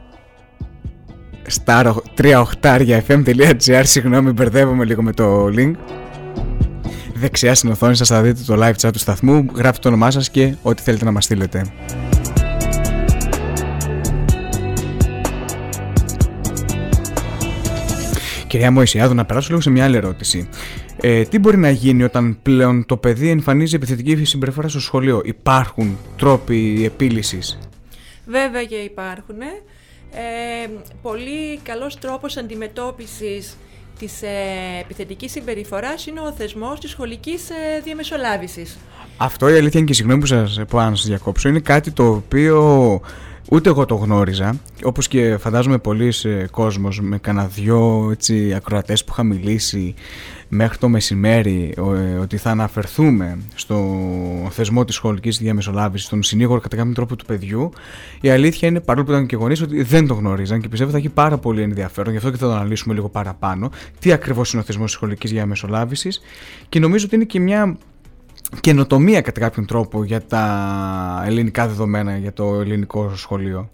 [1.65, 5.71] star38fm.gr Συγγνώμη μπερδεύομαι λίγο με το link
[7.13, 10.29] Δεξιά στην οθόνη σας θα δείτε το live chat του σταθμού Γράφετε το όνομά σας
[10.29, 11.65] και ό,τι θέλετε να μας στείλετε
[18.49, 20.49] Κυρία Μωυσιάδου, να περάσω λίγο σε μια άλλη ερώτηση.
[21.01, 25.97] Ε, τι μπορεί να γίνει όταν πλέον το παιδί εμφανίζει επιθετική συμπεριφορά στο σχολείο, Υπάρχουν
[26.17, 27.59] τρόποι επίλυσης;
[28.25, 29.35] Βέβαια και υπάρχουν.
[30.13, 30.69] Ε,
[31.01, 33.57] πολύ καλός τρόπος αντιμετώπισης
[33.99, 34.29] της ε,
[34.79, 38.77] επιθετικής συμπεριφοράς είναι ο θεσμός της σχολικής ε, διαμεσολάβησης.
[39.21, 42.07] Αυτό η αλήθεια είναι και συγγνώμη που σας πω αν σας διακόψω είναι κάτι το
[42.07, 43.01] οποίο
[43.51, 46.13] ούτε εγώ το γνώριζα όπως και φαντάζομαι πολλοί
[46.51, 49.93] κόσμος με κανένα δυο έτσι, ακροατές που είχα μιλήσει
[50.47, 53.97] μέχρι το μεσημέρι ε, ότι θα αναφερθούμε στο
[54.49, 57.69] θεσμό της σχολικής διαμεσολάβησης, στον συνήγορο κατά κάποιο τρόπο του παιδιού,
[58.21, 60.97] η αλήθεια είναι παρόλο που ήταν και γονείς ότι δεν το γνωρίζαν και πιστεύω θα
[60.97, 64.61] έχει πάρα πολύ ενδιαφέρον, γι' αυτό και θα το αναλύσουμε λίγο παραπάνω, τι ακριβώς είναι
[64.61, 66.21] ο θεσμός της σχολικής διαμεσολάβησης.
[66.69, 67.77] Και νομίζω ότι είναι και μια
[68.61, 73.69] καινοτομία κατά κάποιον τρόπο για τα ελληνικά δεδομένα, για το ελληνικό σχολείο.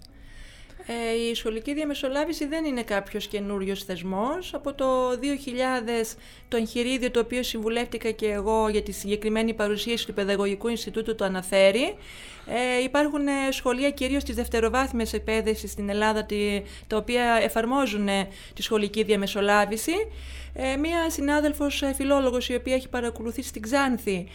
[0.88, 4.54] Ε, η σχολική διαμεσολάβηση δεν είναι κάποιος καινούριος θεσμός.
[4.54, 6.16] Από το 2000
[6.48, 11.24] το εγχειρίδιο το οποίο συμβουλεύτηκα και εγώ για τη συγκεκριμένη παρουσίαση του Παιδαγωγικού Ινστιτούτου το
[11.24, 11.96] αναφέρει.
[12.46, 16.26] Ε, υπάρχουν σχολεία κυρίως της δευτεροβάθμιας εκπαίδευσης στην Ελλάδα
[16.86, 18.08] τα οποία εφαρμόζουν
[18.54, 19.94] τη σχολική διαμεσολάβηση.
[20.52, 24.28] Ε, μία συνάδελφος φιλόλογος η οποία έχει παρακολουθήσει στην Ξάνθη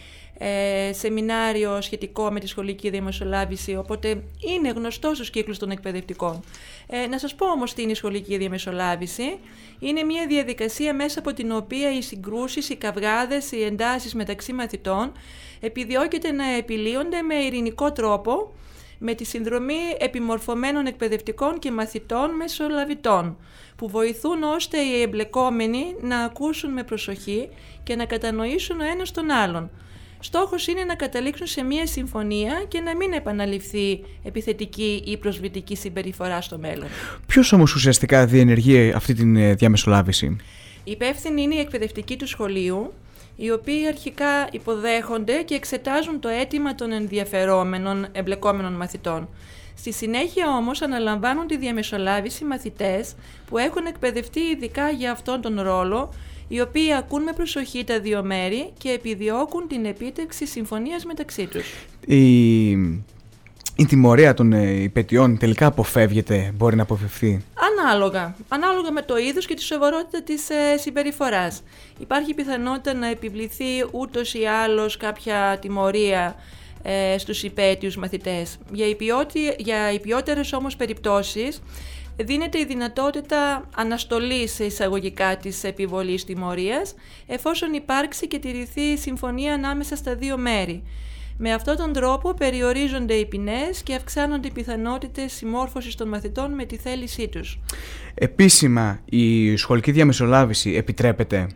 [0.43, 6.39] ε, σεμινάριο σχετικό με τη σχολική διαμεσολάβηση, οπότε είναι γνωστός στους κύκλους των εκπαιδευτικών.
[6.87, 9.39] Ε, να σας πω όμως τι είναι η σχολική διαμεσολάβηση.
[9.79, 15.11] Είναι μια διαδικασία μέσα από την οποία οι συγκρούσεις, οι καυγάδες, οι εντάσεις μεταξύ μαθητών
[15.59, 18.53] επιδιώκεται να επιλύονται με ειρηνικό τρόπο,
[18.99, 23.37] με τη συνδρομή επιμορφωμένων εκπαιδευτικών και μαθητών μεσολαβητών,
[23.75, 27.49] που βοηθούν ώστε οι εμπλεκόμενοι να ακούσουν με προσοχή
[27.83, 29.69] και να κατανοήσουν ο ένας τον άλλον.
[30.23, 36.41] Στόχος είναι να καταλήξουν σε μια συμφωνία και να μην επαναληφθεί επιθετική ή προσβλητική συμπεριφορά
[36.41, 36.87] στο μέλλον.
[37.27, 40.25] Ποιος όμως ουσιαστικά διενεργεί αυτή τη ε, διαμεσολάβηση;
[40.83, 42.93] Η υπεύθυνη είναι η εκπαιδευτική του σχολείου,
[43.35, 49.29] οι οποίοι αρχικά υποδέχονται και εξετάζουν το αίτημα των ενδιαφερόμενων εμπλεκόμενων μαθητών.
[49.77, 53.13] Στη συνέχεια όμως αναλαμβάνουν τη διαμεσολάβηση μαθητές
[53.49, 56.13] που έχουν εκπαιδευτεί ειδικά για αυτόν τον ρόλο
[56.53, 61.65] οι οποίοι ακούν με προσοχή τα δύο μέρη και επιδιώκουν την επίτευξη συμφωνίας μεταξύ τους.
[62.05, 62.69] Η,
[63.75, 67.41] η τιμωρία των ε, υπετιών τελικά αποφεύγεται, μπορεί να αποφευθεί;
[67.79, 68.35] Ανάλογα.
[68.47, 71.63] Ανάλογα με το είδος και τη σοβαρότητα της ε, συμπεριφοράς.
[71.99, 76.35] Υπάρχει πιθανότητα να επιβληθεί ούτως ή άλλως κάποια τιμωρία
[76.83, 78.57] ε, στους υπέτειους μαθητές.
[78.71, 81.61] Για, υπιότι, για υπιότερες όμως περιπτώσεις
[82.15, 86.93] δίνεται η δυνατότητα αναστολής εισαγωγικά της επιβολής τιμωρίας
[87.27, 90.83] εφόσον υπάρξει και τηρηθεί συμφωνία ανάμεσα στα δύο μέρη.
[91.43, 96.65] Με αυτόν τον τρόπο περιορίζονται οι ποινές και αυξάνονται οι πιθανότητες συμμόρφωσης των μαθητών με
[96.65, 97.59] τη θέλησή τους.
[98.13, 101.47] Επίσημα η σχολική διαμεσολάβηση επιτρέπεται;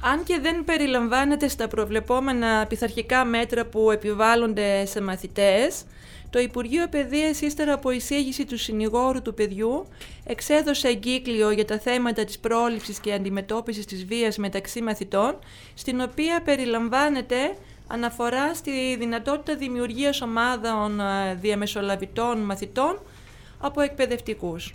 [0.00, 5.84] Αν και δεν περιλαμβάνεται στα προβλεπόμενα πειθαρχικά μέτρα που επιβάλλονται σε μαθητές,
[6.30, 9.86] το Υπουργείο Παιδείας ύστερα από εισήγηση του συνηγόρου του παιδιού
[10.24, 15.38] εξέδωσε εγκύκλιο για τα θέματα της πρόληψης και αντιμετώπισης της βίας μεταξύ μαθητών,
[15.74, 17.56] στην οποία περιλαμβάνεται
[17.86, 22.98] αναφορά στη δυνατότητα δημιουργίας ομάδων ε, διαμεσολαβητών μαθητών
[23.58, 24.74] από εκπαιδευτικούς.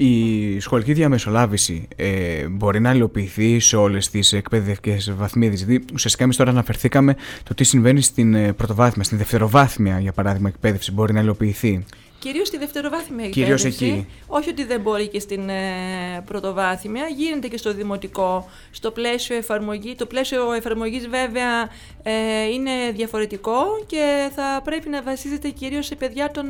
[0.00, 6.36] Η σχολική διαμεσολάβηση ε, μπορεί να υλοποιηθεί σε όλες τις εκπαιδευτικές βαθμίδες; Δηλαδή, ουσιαστικά, εμείς
[6.36, 10.92] τώρα αναφερθήκαμε το τι συμβαίνει στην ε, πρωτοβάθμια, στην δευτεροβάθμια, για παράδειγμα, εκπαίδευση.
[10.92, 11.84] Μπορεί να υλοποιηθεί;
[12.18, 13.66] Κυρίως στη δευτεροβάθμια εκπαίδευση.
[13.66, 14.06] εκεί.
[14.26, 17.06] Όχι ότι δεν μπορεί και στην ε, πρωτοβάθμια.
[17.16, 18.48] Γίνεται και στο δημοτικό.
[18.70, 19.94] Στο πλαίσιο εφαρμογή.
[19.94, 21.62] Το πλαίσιο εφαρμογής, βέβαια,
[22.02, 26.46] ε, είναι διαφορετικό και θα πρέπει να βασίζεται κυρίως σε παιδιά των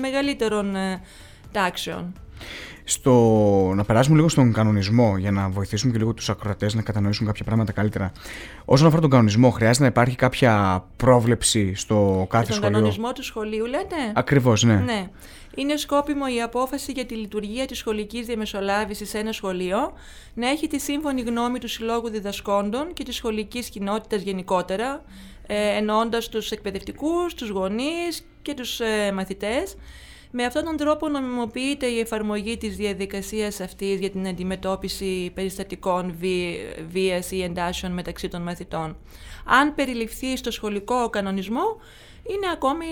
[0.00, 0.76] μεγαλύτερων
[1.52, 2.12] τάξεων.
[2.84, 3.12] Στο...
[3.74, 7.44] Να περάσουμε λίγο στον κανονισμό για να βοηθήσουμε και λίγο τους ακροατές να κατανοήσουν κάποια
[7.44, 8.12] πράγματα καλύτερα.
[8.64, 13.22] Όσον αφορά τον κανονισμό, χρειάζεται να υπάρχει κάποια πρόβλεψη στο κάθε Τον σχολείο; κανονισμό του
[13.22, 14.74] σχολείου λέτε; Ακριβώς, ναι.
[14.74, 15.08] Ναι.
[15.54, 19.92] Είναι σκόπιμο η απόφαση για τη λειτουργία της σχολικής διαμεσολάβησης σε ένα σχολείο
[20.34, 25.02] να έχει τη σύμφωνη γνώμη του Συλλόγου Διδασκόντων και της σχολικής κοινότητας γενικότερα,
[25.46, 29.76] ε, εννοώντας τους εκπαιδευτικούς, τους γονείς και τους ε, μαθητές.
[30.32, 36.58] Με αυτόν τον τρόπο νομιμοποιείται η εφαρμογή της διαδικασίας αυτής για την αντιμετώπιση περιστατικών βί-
[36.90, 38.96] βίας ή εντάσεων μεταξύ των μαθητών.
[39.44, 41.76] Αν περιληφθεί στο σχολικό κανονισμό,
[42.22, 42.86] είναι ακόμη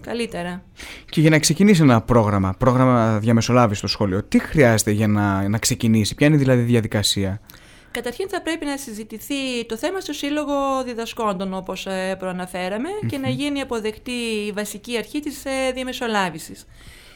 [0.00, 0.62] καλύτερα.
[1.10, 5.58] Και για να ξεκινήσει ένα πρόγραμμα, πρόγραμμα διαμεσολάβησης στο σχολείο, τι χρειάζεται για να, να
[5.58, 7.40] ξεκινήσει, ποια είναι δηλαδή η διαδικασία;
[7.94, 13.28] Καταρχήν θα πρέπει να συζητηθεί το θέμα στο Σύλλογο Διδασκόντων όπως ε, προαναφέραμε και να
[13.28, 16.66] γίνει αποδεκτή η βασική αρχή της ε, διαμεσολάβησης.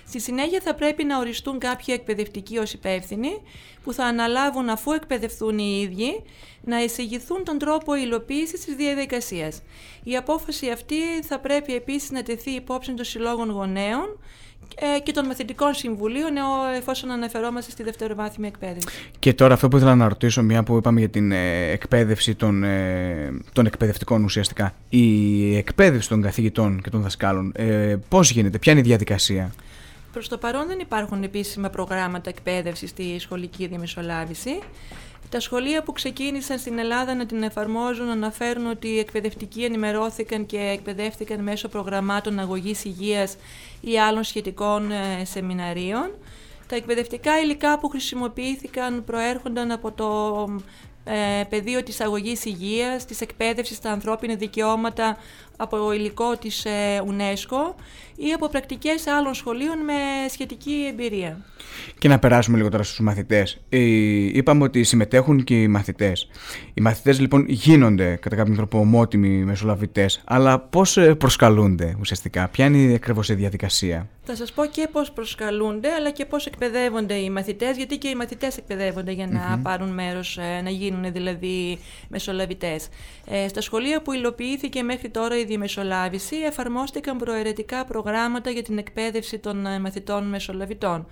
[0.06, 3.42] Στη συνέχεια θα πρέπει να οριστούν κάποιοι εκπαιδευτικοί ως υπεύθυνοι
[3.82, 6.22] που θα αναλάβουν αφού εκπαιδευτούν οι ίδιοι
[6.60, 9.62] να εισηγηθούν τον τρόπο υλοποίησης της διαδικασίας.
[10.04, 14.18] Η απόφαση αυτή θα πρέπει επίσης να τεθεί υπόψη των συλλόγων γονέων ε,
[15.02, 18.88] και των μαθητικών συμβουλίων ε, εφόσον αναφερόμαστε στη δευτεροβάθμια εκπαίδευση.
[19.18, 22.64] Και τώρα αυτό που ήθελα να ρωτήσω, μια που είπαμε για την ε, εκπαίδευση των,
[22.64, 24.74] ε, των εκπαιδευτικών ουσιαστικά.
[24.88, 29.52] Η εκπαίδευση των καθηγητών και των δασκάλων, ε, πώς γίνεται, ποια είναι η διαδικασία;
[30.12, 34.58] Προς το παρόν δεν υπάρχουν επίσημα προγράμματα εκπαίδευσης στη σχολική διαμεσολάβηση.
[35.30, 40.58] Τα σχολεία που ξεκίνησαν στην Ελλάδα να την εφαρμόζουν αναφέρουν ότι οι εκπαιδευτικοί ενημερώθηκαν και
[40.58, 43.36] εκπαιδεύτηκαν μέσω προγραμμάτων αγωγής υγείας
[43.80, 46.10] ή άλλων σχετικών ε, σεμιναρίων.
[46.66, 50.44] Τα εκπαιδευτικά υλικά που χρησιμοποιήθηκαν προέρχονταν από το
[51.04, 55.16] ε, πεδίο της αγωγής υγείας, της εκπαίδευσης στα ανθρώπινα δικαιώματα
[55.60, 57.74] από υλικό της ε, UNESCO
[58.16, 59.94] ή από πρακτικές άλλων σχολείων με
[60.28, 61.44] σχετική εμπειρία.
[61.98, 63.60] Και να περάσουμε λίγο τώρα στους μαθητές.
[63.68, 66.28] Ε, είπαμε ότι συμμετέχουν και οι μαθητές.
[66.74, 72.64] Οι μαθητές λοιπόν γίνονται κατά κάποιον τρόπο ομότιμοι μεσολαβητές, αλλά πώς ε, προσκαλούνται ουσιαστικά, ποια
[72.64, 77.30] είναι ακριβώς η διαδικασία; Θα σας πω και πώς προσκαλούνται, αλλά και πώς εκπαιδεύονται οι
[77.30, 79.62] μαθητές, γιατί και οι μαθητές εκπαιδεύονται για να Μμμ.
[79.62, 81.78] πάρουν μέρος, ε, να γίνουν δηλαδή
[82.08, 82.88] μεσολαβητές.
[83.30, 89.38] Ε, στα σχολεία που υλοποιήθηκε μέχρι τώρα η διαμεσολάβηση, εφαρμόστηκαν προαιρετικά προγράμματα για την εκπαίδευση
[89.38, 91.06] των ε, μαθητών μεσολαβητών.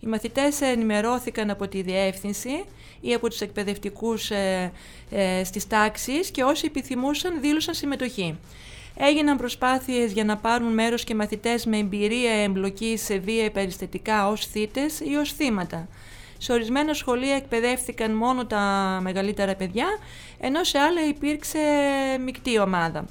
[0.00, 2.64] Οι μαθητές ενημερώθηκαν από τη διεύθυνση
[3.00, 4.72] ή από τους εκπαιδευτικούς ε,
[5.10, 8.38] ε, στις τάξεις και όσοι επιθυμούσαν δήλωσαν συμμετοχή.
[8.96, 14.46] Έγιναν προσπάθειες για να πάρουν μέρος και μαθητές με εμπειρία εμπλοκής σε βία περιστατικά ως
[14.46, 15.88] θύτες ή ως θύματα.
[16.38, 18.60] Σε ορισμένα σχολεία εκπαιδεύτηκαν μόνο τα
[19.02, 19.86] μεγαλύτερα παιδιά,
[20.40, 21.58] ενώ σε άλλα υπήρξε
[22.24, 23.04] μεικτή ομάδα.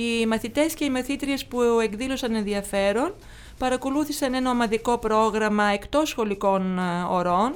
[0.00, 3.14] Οι μαθητές και οι μαθήτριες που εκδήλωσαν ενδιαφέρον
[3.58, 7.54] παρακολούθησαν ένα ομαδικό πρόγραμμα εκτός σχολικών ε, ωρών,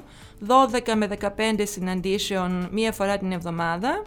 [0.48, 4.02] 12 με 15 συναντήσεων μία φορά την εβδομάδα,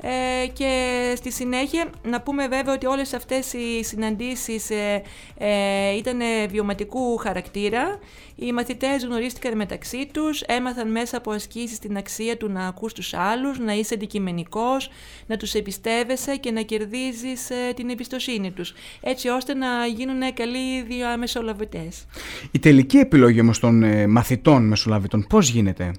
[0.00, 5.02] ε, και στη συνέχεια να πούμε βέβαια ότι όλες αυτές οι συναντήσεις ε,
[5.38, 6.20] ε, ήταν
[6.50, 7.98] βιωματικού χαρακτήρα.
[8.36, 13.14] Οι μαθητές γνωρίστηκαν μεταξύ τους, έμαθαν μέσα από ασκήσεις την αξία του να ακούς τους
[13.14, 14.90] άλλους, να είσαι αντικειμενικός,
[15.26, 20.82] να τους εμπιστεύεσαι και να κερδίζεις ε, την εμπιστοσύνη τους, έτσι ώστε να γίνουν καλοί
[20.82, 22.06] διαμεσολαβητές.
[22.50, 25.92] Η τελική επιλογή όμως των ε, μαθητών μεσολαβητών πώς γίνεται;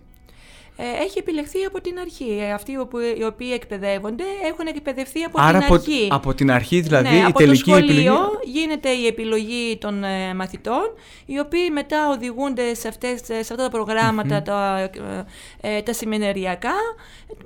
[0.79, 2.37] Ε, έχει επιλεχθεί από την αρχή.
[2.41, 6.07] Ε, Αυτοί που, οι οποίοι εκπαιδεύονται έχουν εκπαιδευτεί από Άρα την από, αρχή.
[6.11, 8.59] από την αρχή δηλαδή ναι, η από τελική το σχολείο επιλογή...
[8.59, 10.93] γίνεται η επιλογή των ε, μαθητών,
[11.25, 14.79] οι οποίοι μετά οδηγούνται σε, αυτές, σε αυτά τα προγραμματα τα,
[15.61, 16.73] ε, ε, τα σημενεριακά,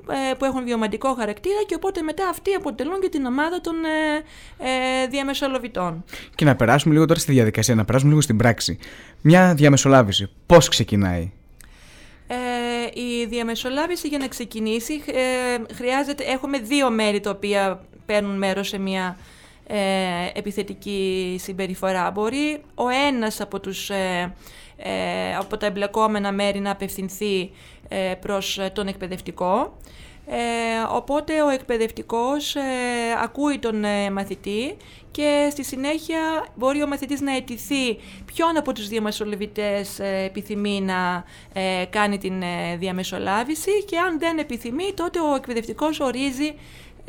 [0.09, 4.23] ε, που έχουν βιωματικό χαρακτήρα και οπότε μετά αυτοί αποτελούν και την ομάδα των ε,
[5.03, 6.03] ε, διαμεσολαβητών.
[6.35, 8.77] Και να περάσουμε λίγο τώρα στη διαδικασία, να περάσουμε λίγο στην πράξη.
[9.21, 11.31] Μια διαμεσολάβηση, πώς ξεκινάει;
[12.27, 12.35] Ε,
[12.93, 18.77] η διαμεσολάβηση για να ξεκινήσει ε, χρειάζεται, έχουμε δύο μέρη τα οποία παίρνουν μέρος σε
[18.77, 19.17] μια
[19.67, 19.77] ε,
[20.33, 22.11] επιθετική συμπεριφορά.
[22.11, 24.33] Μπορεί ο ένας από, τους, ε,
[24.77, 27.51] ε, από τα εμπλεκόμενα μέρη να απευθυνθεί
[27.87, 29.77] ε, προς ε, τον εκπαιδευτικό.
[30.33, 30.37] Ε,
[30.91, 32.61] οπότε ο εκπαιδευτικός ε,
[33.23, 34.77] ακούει τον ε, μαθητή
[35.11, 41.23] και στη συνέχεια μπορεί ο μαθητής να αιτηθεί ποιον από τους διαμεσολαβητές ε, επιθυμεί να
[41.53, 46.53] ε, κάνει την ε, διαμεσολάβηση και αν δεν επιθυμεί τότε ο εκπαιδευτικός ορίζει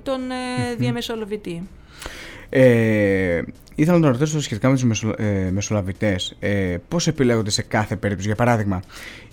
[0.02, 1.68] τον ε, διαμεσολαβητή.
[2.48, 3.42] Ε,
[3.74, 5.14] ήθελα να το ρωτήσω σχετικά με τους μεσολα...
[5.18, 6.36] ε, μεσολαβητές.
[6.40, 8.82] Ε, Πώς επιλέγονται σε κάθε περίπτωση; Για παράδειγμα,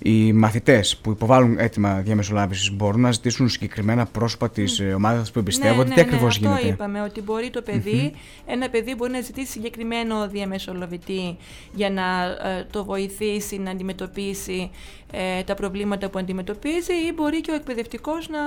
[0.01, 4.95] οι μαθητές που υποβάλλουν έτοιμα διαμεσολάβηση μπορούν να ζητήσουν συγκεκριμένα πρόσωπα της mm.
[4.95, 8.13] ομάδας που εμπιστεύονται; Ναι, Τι ναι, ακριβώς ναι, γίνεται; Αυτό είπαμε, ότι μπορεί το παιδι
[8.45, 11.37] ένα παιδί μπορεί να ζητήσει συγκεκριμένο διαμεσολαβητή
[11.73, 14.69] για να ε, το βοηθήσει να αντιμετωπίσει
[15.11, 18.39] ε, τα προβλήματα που αντιμετωπίζει ή μπορεί και ο εκπαιδευτικός να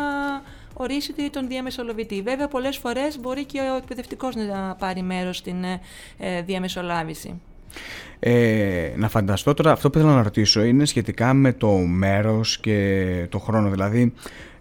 [0.74, 2.22] ορίσει τον διαμεσολαβητή.
[2.22, 5.80] Βέβαια, πολλές φορές μπορεί και ο εκπαιδευτικός να πάρει μέρος στην ε,
[6.18, 7.40] ε, διαμεσολάβηση.
[8.18, 13.26] Ε, να φανταστώ τώρα, αυτό που ήθελα να ρωτήσω είναι σχετικά με το μέρος και
[13.28, 13.70] το χρόνο.
[13.70, 14.12] Δηλαδή,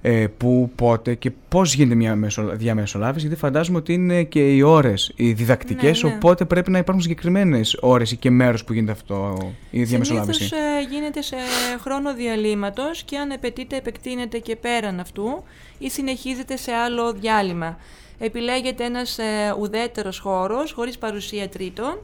[0.02, 4.62] ε, πού, πότε και πώς γίνεται μια μεσο- διαμεσολάβηση, γιατί φαντάζομαι ότι είναι και οι
[4.62, 6.16] ώρες, οι διδακτικές, Ναι, ναι.
[6.16, 9.38] οπότε πρέπει να υπάρχουν συγκεκριμένες ώρες και μέρος που γίνεται αυτό
[9.70, 10.44] η διαμεσολάβηση.
[10.44, 11.36] Συνήθως ε, γίνεται σε
[11.82, 15.44] χρόνο διαλύματος και αν απαιτείται επεκτείνεται και πέραν αυτού
[15.78, 17.78] ή συνεχίζεται σε άλλο διάλειμμα.
[18.20, 21.98] Επιλέγεται ένας ε, ουδέτερος χώρος χωρίς παρουσία τρίτων.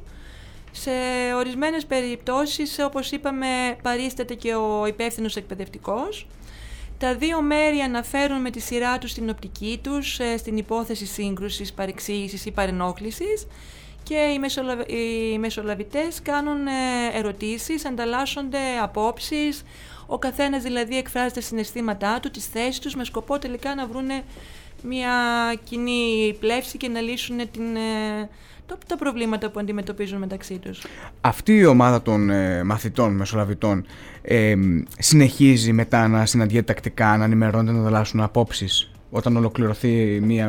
[0.72, 0.92] Σε
[1.36, 3.46] ορισμένες περιπτώσεις, όπως είπαμε,
[3.82, 6.28] παρίσταται και ο υπεύθυνος εκπαιδευτικός.
[7.00, 11.74] Τα δύο μέρη αναφέρουν με τη σειρά τους την οπτική τους ε, στην υπόθεση σύγκρουσης,
[11.74, 13.48] παρεξήγησης ή παρενόχλησης
[14.04, 14.80] και οι, μεσολαβ...
[14.90, 16.72] οι μεσολαβητές κάνουν ε,
[17.14, 19.64] ερωτήσεις, ανταλλάσσονται απόψεις,
[20.08, 24.24] ο καθένας δηλαδή εκφράζει τα συναισθήματά του, τις θέσεις τους, με σκοπό τελικά να βρούνε
[24.84, 25.14] μια
[25.64, 27.80] κοινή πλεύση και να λύσουν την, ε,
[28.22, 28.57] το-
[28.88, 30.86] τα προβλήματα που αντιμετωπίζουν μεταξύ τους.
[31.22, 33.86] Αυτή η ομάδα των ε, μαθητών, μεσολαβητών,
[34.22, 34.56] ε,
[34.98, 40.46] συνεχίζει μετά να συναντιέται τακτικά, να ενημερώνεται, να ανταλλάσσουν απόψεις όταν ολοκληρωθεί μία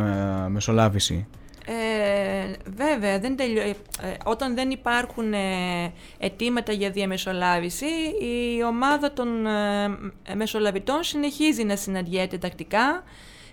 [0.46, 1.26] ε, μεσολάβηση;
[1.66, 3.62] Ε, βέβαια, δεν τελειώ...
[3.62, 3.74] ε, ε,
[4.24, 5.38] όταν δεν υπάρχουν ε,
[6.18, 7.86] αιτήματα για διαμεσολάβηση,
[8.20, 13.02] η ομάδα των ε, μεσολαβητών συνεχίζει να συναντιέται τακτικά,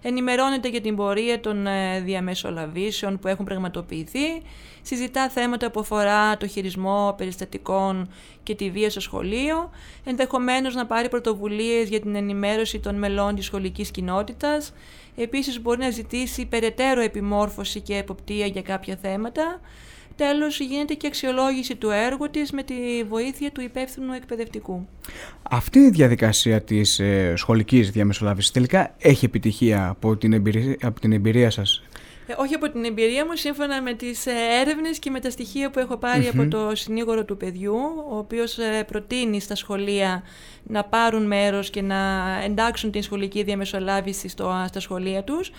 [0.07, 4.41] ενημερώνεται για την πορεία των ε, διαμεσολαβήσεων που έχουν πραγματοποιηθεί,
[4.81, 8.09] συζητά θέματα που αφορά το χειρισμό περιστατικών
[8.43, 9.69] και τη βία στο σχολείο,
[10.03, 14.73] ενδεχομένως να πάρει πρωτοβουλίες για την ενημέρωση των μελών της σχολικής κοινότητας,
[15.17, 19.59] Επίσης μπορεί να ζητήσει περαιτέρω επιμόρφωση και εποπτεία για κάποια θέματα.
[20.15, 22.73] Τέλος γίνεται και αξιολόγηση του έργου της με τη
[23.09, 24.87] βοήθεια του υπεύθυνου εκπαιδευτικού.
[25.41, 31.11] Αυτή η διαδικασία της ε, σχολικής διαμεσολάβησης τελικά έχει επιτυχία από την εμπειρία, από την
[31.11, 31.83] εμπειρία σας;
[32.27, 35.69] Ε, όχι από την εμπειρία μου, σύμφωνα με τις ε, έρευνες και με τα στοιχεία
[35.69, 37.75] που έχω πάρει από το συνήγορο του παιδιού,
[38.09, 40.23] ο οποίος ε, προτείνει στα σχολεία
[40.63, 45.51] να πάρουν μέρος και να εντάξουν την σχολική διαμεσολάβηση στο, στα σχολεία τους.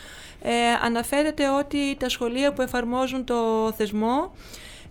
[0.43, 0.53] Ε,
[0.85, 4.33] αναφέρεται ότι τα σχολεία που εφαρμόζουν το θεσμό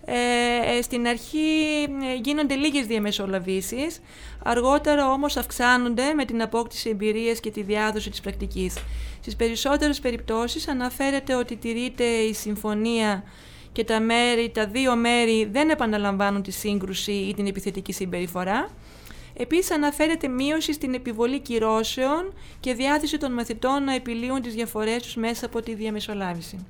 [0.05, 4.01] ε, ε, στην αρχή ε, γίνονται λίγες διαμεσολαβήσεις,
[4.43, 8.75] αργότερα όμως αυξάνονται με την απόκτηση εμπειρίας και τη διάδοση της πρακτικής.
[9.25, 13.23] Στις περισσότερες περιπτώσεις αναφέρεται ότι τηρείται η συμφωνία
[13.71, 18.69] και τα, μέρη, τα δύο μέρη δεν επαναλαμβάνουν τη σύγκρουση ή την επιθετική συμπεριφορά.
[19.33, 25.15] Επίσης αναφέρεται μείωση στην επιβολή κυρώσεων και διάθεση των μαθητών να επιλύουν τις διαφορές τους
[25.15, 26.65] μέσα από τη διαμεσολάβηση.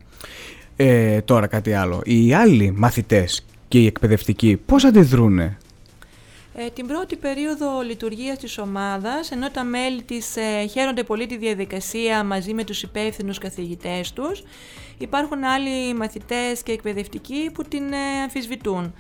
[0.76, 2.02] Ε, τώρα κάτι άλλο.
[2.06, 5.58] Οι άλλοι μαθητές και οι εκπαιδευτικοί πώς αντιδρούνε.
[6.58, 11.38] Ε, την πρώτη περίοδο λειτουργίας της ομάδας, ενώ τα μέλη της ε, χαίρονται πολύ τη
[11.38, 14.44] διαδικασία μαζί με τους υπεύθυνους καθηγητές τους,
[14.98, 18.94] υπάρχουν άλλοι μαθητές και εκπαιδευτικοί που την ε, αμφισβητούν.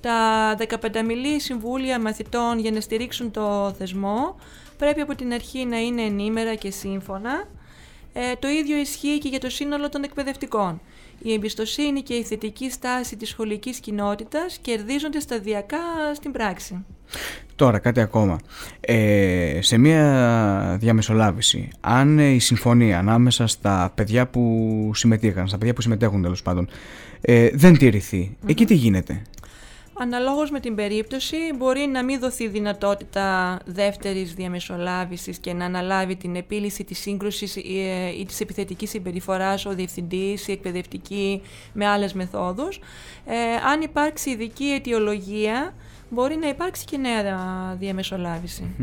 [0.00, 4.36] Τα 15 μιλή συμβούλια μαθητών για να στηρίξουν το θεσμό
[4.78, 7.48] πρέπει από την αρχή να είναι ενήμερα και σύμφωνα.
[8.12, 10.80] Ε, το ίδιο ισχύει και για το σύνολο των εκπαιδευτικών.
[11.22, 16.84] Η εμπιστοσύνη και η θετική στάση της σχολικής κοινότητας κερδίζονται σταδιακά στην πράξη.
[17.56, 18.38] Τώρα κάτι ακόμα.
[18.80, 25.80] Ε, σε μια διαμεσολάβηση, αν η συμφωνία ανάμεσα στα παιδιά που συμμετείχαν, στα παιδιά που
[25.80, 26.68] συμμετέχουν τέλος πάντων,
[27.20, 29.22] ε, δεν τηρηθει εκεί τι γίνεται;
[30.00, 36.36] Αναλόγως με την περίπτωση μπορεί να μην δοθεί δυνατότητα δεύτερης διαμεσολάβησης και να αναλάβει την
[36.36, 41.42] επίλυση της σύγκρουσης ή, ε, ή της επιθετικής συμπεριφοράς ο διευθυντής, η εκπαιδευτική
[41.72, 42.80] με άλλες μεθόδους.
[43.26, 43.36] Ε,
[43.72, 45.74] αν υπάρξει ειδική αιτιολογία
[46.10, 48.74] μπορεί να υπάρξει και νέα διαμεσολάβηση.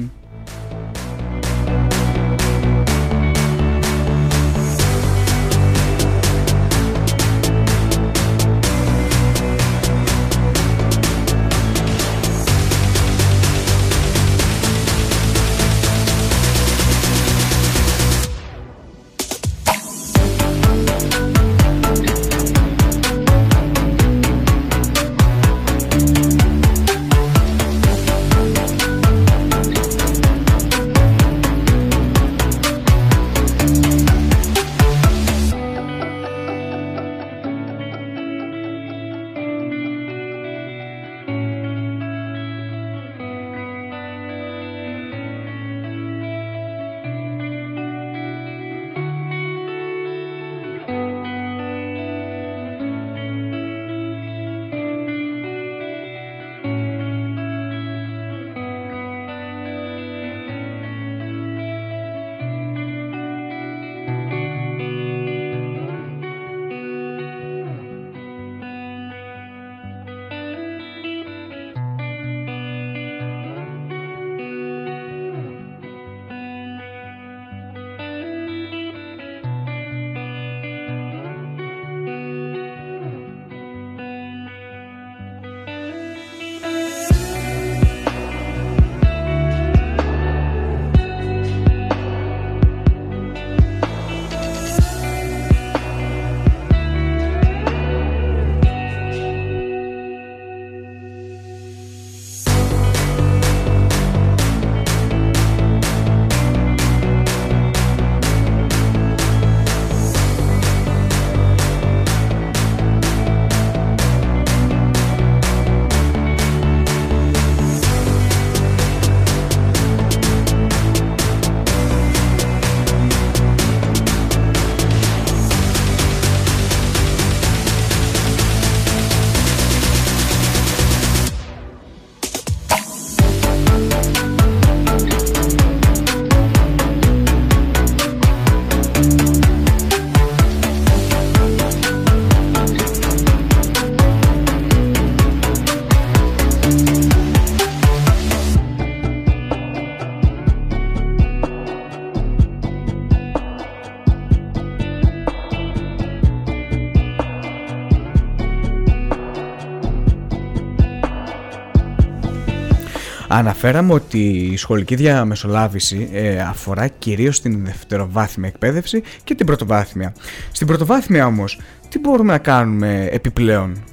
[163.38, 164.20] Αναφέραμε ότι
[164.52, 170.16] η σχολική διαμεσολάβηση ε, αφορά κυρίως την δευτεροβάθμια εκπαίδευση και την πρωτοβάθμια.
[170.52, 171.60] Στην πρωτοβάθμια όμως,
[171.90, 173.84] τι μπορούμε να κάνουμε επιπλέον;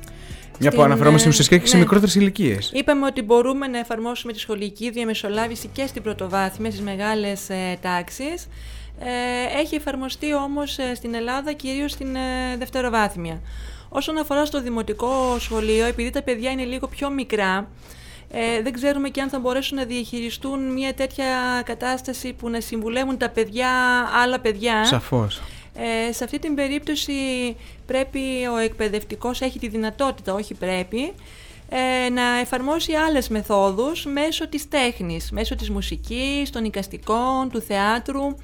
[0.59, 1.83] Μια που αναφερόμαστε ουσιαστικά και σε ναι.
[1.83, 2.71] μικρότερες ηλικίες.
[2.75, 8.49] Είπαμε ότι μπορούμε να εφαρμόσουμε τη σχολική διαμεσολάβηση και στην πρωτοβάθμια, στις μεγάλες ε, τάξεις.
[8.99, 13.41] Ε, έχει εφαρμοστεί όμως ε, στην Ελλάδα κυρίως στην ε, δευτεροβάθμια.
[13.89, 17.69] Όσον αφορά στο δημοτικό σχολείο, επειδή τα παιδιά είναι λίγο πιο μικρά,
[18.35, 21.27] ε, δεν ξέρουμε και αν θα μπορέσουν να διαχειριστούν μια τέτοια
[21.65, 23.71] κατάσταση που να συμβουλεύουν τα παιδιά,
[24.23, 24.85] άλλα παιδιά.
[24.85, 25.41] Σαφώς.
[25.75, 27.13] Ε, σε αυτή την περίπτωση
[27.87, 28.21] πρέπει
[28.53, 31.13] ο εκπαιδευτικός, έχει τη δυνατότητα, όχι πρέπει,
[31.69, 38.37] ε, να εφαρμόσει άλλες μεθόδους μέσω της τέχνης, μέσω της μουσικής, των οικαστικών, του θεάτρου.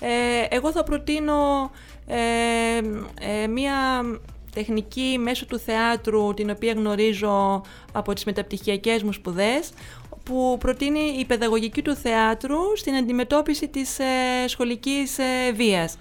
[0.00, 1.70] Ε, εγώ θα προτείνω
[2.06, 2.16] ε,
[3.42, 3.74] ε, μία
[4.54, 9.72] τεχνική μέσω του θεάτρου, την οποία γνωρίζω από τις μεταπτυχιακές μου σπουδές,
[10.24, 14.04] που προτείνει η παιδαγωγική του θεάτρου στην αντιμετώπιση της ε,
[14.48, 15.96] σχολικής ε, βίας.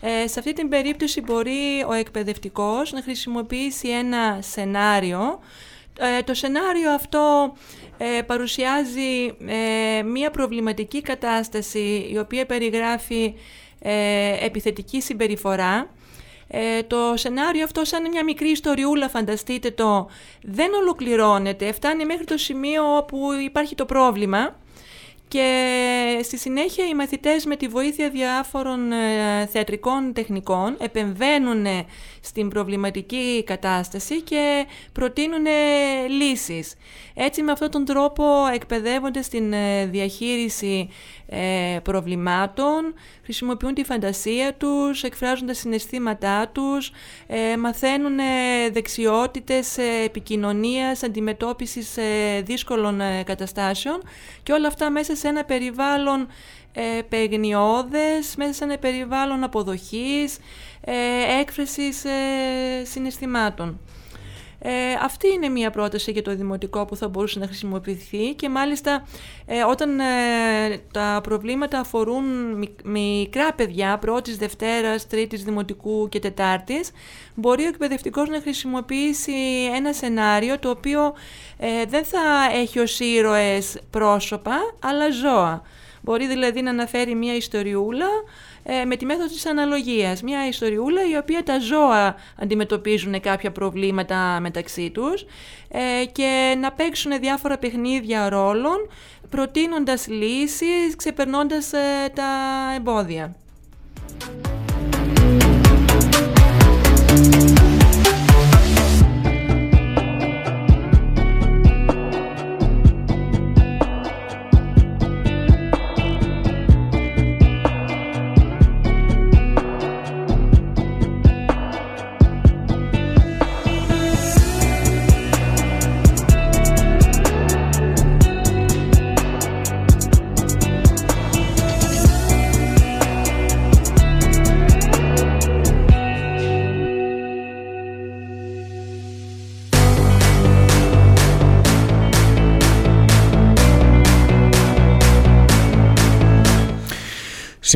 [0.00, 5.40] Ε, σε αυτή την περίπτωση μπορεί ο εκπαιδευτικός να χρησιμοποιήσει ένα σενάριο.
[5.98, 7.52] Ε, το σενάριο αυτό
[7.98, 9.34] ε, παρουσιάζει
[10.04, 13.34] μία προβληματική κατάσταση η οποία περιγράφει
[14.40, 15.90] επιθετική συμπεριφορά.
[16.86, 20.08] Το σενάριο αυτό σαν μια μικρή ιστοριούλα φανταστείτε το
[20.42, 24.54] δεν ολοκληρώνεται, φτάνει μέχρι το σημείο όπου υπάρχει το πρόβλημα
[25.28, 31.66] και στη συνέχεια οι μαθητές με τη βοήθεια διάφορων ε, θεατρικών τεχνικών επεμβαίνουν
[32.20, 35.46] στην προβληματική κατάσταση και προτείνουν
[36.08, 36.74] λύσεις.
[37.14, 38.24] Έτσι με αυτόν τον τρόπο
[38.54, 40.88] εκπαιδεύονται στην ε, διαχείριση
[41.28, 46.90] ε, προβλημάτων, χρησιμοποιούν τη φαντασία τους, εκφράζουν τα συναισθήματά τους,
[47.26, 48.18] ε, μαθαίνουν
[48.72, 51.98] δεξιότητες επικοινωνίας, αντιμετώπισης
[52.42, 54.02] δύσκολων καταστάσεων
[54.42, 56.28] και όλα αυτά μέσα σε ένα περιβάλλον
[57.08, 60.38] παιγνιώδες, μέσα σε ένα περιβάλλον αποδοχής,
[61.40, 62.04] έκφρασης
[62.82, 63.80] συναισθημάτων.
[64.68, 69.06] Ε, αυτή είναι μια πρόταση για το δημοτικό που θα μπορούσε να χρησιμοποιηθεί και μάλιστα
[69.46, 70.04] ε, όταν ε,
[70.92, 72.24] τα προβλήματα αφορούν
[72.84, 76.90] μικρά παιδιά πρώτης, δευτέρας, τρίτης, δημοτικού και τετάρτης
[77.34, 79.32] μπορεί ο εκπαιδευτικός να χρησιμοποιήσει
[79.74, 81.14] ένα σενάριο το οποίο
[81.58, 82.20] ε, δεν θα
[82.52, 85.62] έχει ως ήρωες πρόσωπα αλλά ζώα.
[86.06, 88.06] Μπορεί δηλαδή να αναφέρει μια ιστοριούλα
[88.62, 90.22] ε, με τη μέθοδο της αναλογίας.
[90.22, 95.26] Μια ιστοριούλα η οποία τα ζώα αντιμετωπίζουν κάποια προβλήματα μεταξύ τους
[95.68, 98.76] ε, και να παίξουν διάφορα παιχνίδια ρόλων
[99.30, 102.24] προτείνοντας λύσεις, ξεπερνώντας ε, τα
[102.76, 103.36] εμπόδια.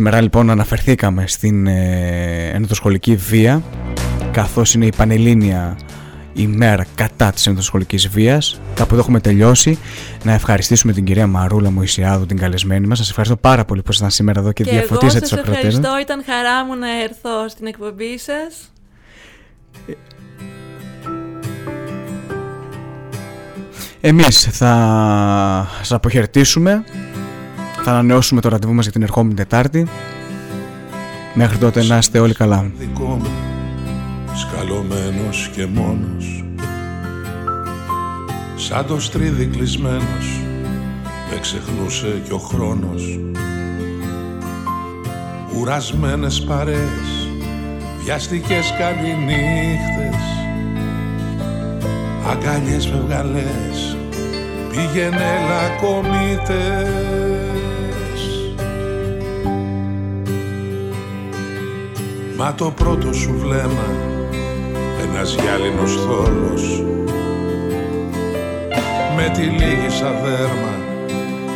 [0.00, 3.62] Σήμερα λοιπόν αναφερθήκαμε στην ε, ενδοσχολική βία
[4.32, 5.78] καθώς είναι η Πανελλήνια
[6.32, 8.60] ημέρα κατά της ενδοσχολικής βίας.
[8.74, 9.78] Κάπου εδώ έχουμε τελειώσει.
[10.24, 12.98] Να ευχαριστήσουμε την κυρία Μαρούλα Μωυσιάδου, την καλεσμένη μας.
[12.98, 15.64] Σας ευχαριστώ πάρα πολύ που ήσασταν σήμερα εδώ και, και διαφωτίσατε τις ακροατές.
[15.64, 15.98] ευχαριστώ.
[16.00, 18.72] Ήταν χαρά μου να έρθω στην εκπομπή σας.
[24.00, 26.84] Εμείς θα σας αποχαιρετήσουμε.
[27.84, 29.86] Θα ανανεώσουμε το ραντεβού μας για την ερχόμενη Τετάρτη.
[31.34, 32.70] Μέχρι τότε να είστε όλοι καλά.
[34.34, 36.44] σκαλωμένος και μόνος
[38.56, 40.40] Σαν το στρίδι κλεισμένος
[41.30, 43.20] Με ξεχνούσε κι ο χρόνος
[45.60, 47.28] Ουρασμένες παρέες
[48.04, 50.22] Βιαστικές καληνύχτες
[52.30, 53.96] Αγκάλιες φευγαλές
[54.70, 57.49] Πήγαινε λακομίτες
[62.40, 63.88] Μα το πρώτο σου βλέμμα
[65.04, 66.82] ένας γυάλινος θόλος.
[69.16, 70.74] Με τη λίγη σαν δέρμα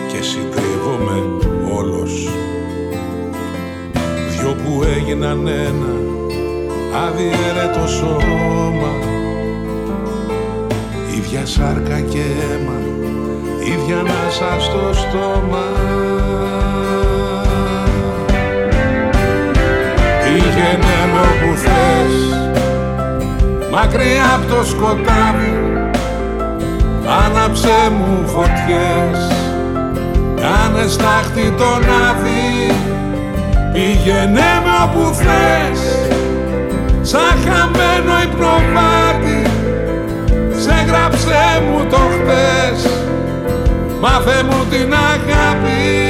[0.08, 1.22] και συντρίβομαι
[1.74, 2.28] όλος.
[4.30, 5.94] Δυο που έγιναν ένα
[7.06, 8.92] αδιαιρέτο σώμα.
[11.16, 12.80] Ίδια σάρκα και αίμα
[13.60, 14.30] ίδια να
[14.60, 15.64] στο στόμα
[20.54, 22.14] Πήγαινε με όπου θες.
[23.70, 25.54] Μακριά από το σκοτάδι
[27.24, 29.32] άναψε μου φωτιές.
[30.40, 32.74] Κάνες στάχτη τον άδει
[33.72, 35.80] πήγαινε με όπου θες.
[37.02, 39.50] Σαν χαμένο υπνοβάτι
[40.56, 42.90] σε γράψε μου το χτες
[44.00, 46.03] μάθε μου την αγάπη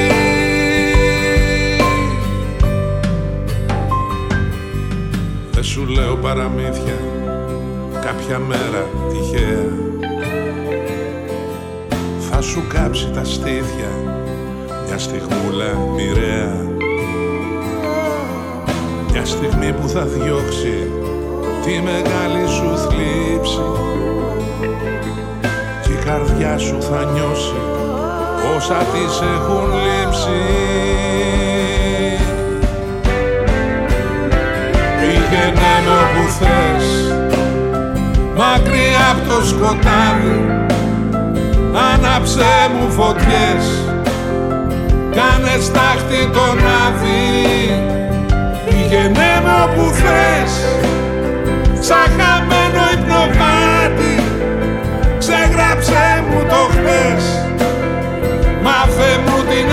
[5.74, 6.98] σου λέω παραμύθια
[8.00, 9.72] κάποια μέρα τυχαία.
[12.30, 13.90] Θα σου κάψει τα στήθια
[14.86, 16.66] μια στιγμούλα μοιραία.
[19.10, 20.90] Μια στιγμή που θα διώξει
[21.64, 23.66] τη μεγάλη σου θλίψη.
[25.82, 27.60] Και η καρδιά σου θα νιώσει
[28.56, 31.33] όσα της έχουν λείψει
[35.34, 36.86] Πήγαινε με όπου θες
[38.36, 40.38] μακριά από το σκοτάδι
[41.92, 43.66] άναψε μου φωτιές.
[45.16, 47.24] Κάνες στάχτη τον άδει
[48.64, 50.52] πήγαινε με όπου θες
[51.80, 54.14] σαν χαμένο υπνοβάτι
[55.18, 57.24] ξεγράψε μου το χτες.
[58.62, 59.68] Μάθε μου την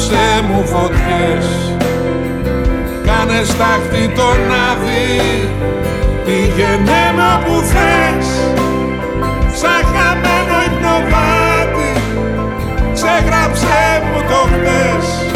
[0.00, 1.46] Άναψε μου φωτιές.
[3.04, 4.40] Κάνες στάχτη τον
[4.70, 5.48] άδει
[6.24, 8.26] Πήγαινε με όπου θες.
[9.60, 11.92] Σαν χαμένο υπνοβάτι
[12.92, 15.29] Ξεγράψε μου το χτες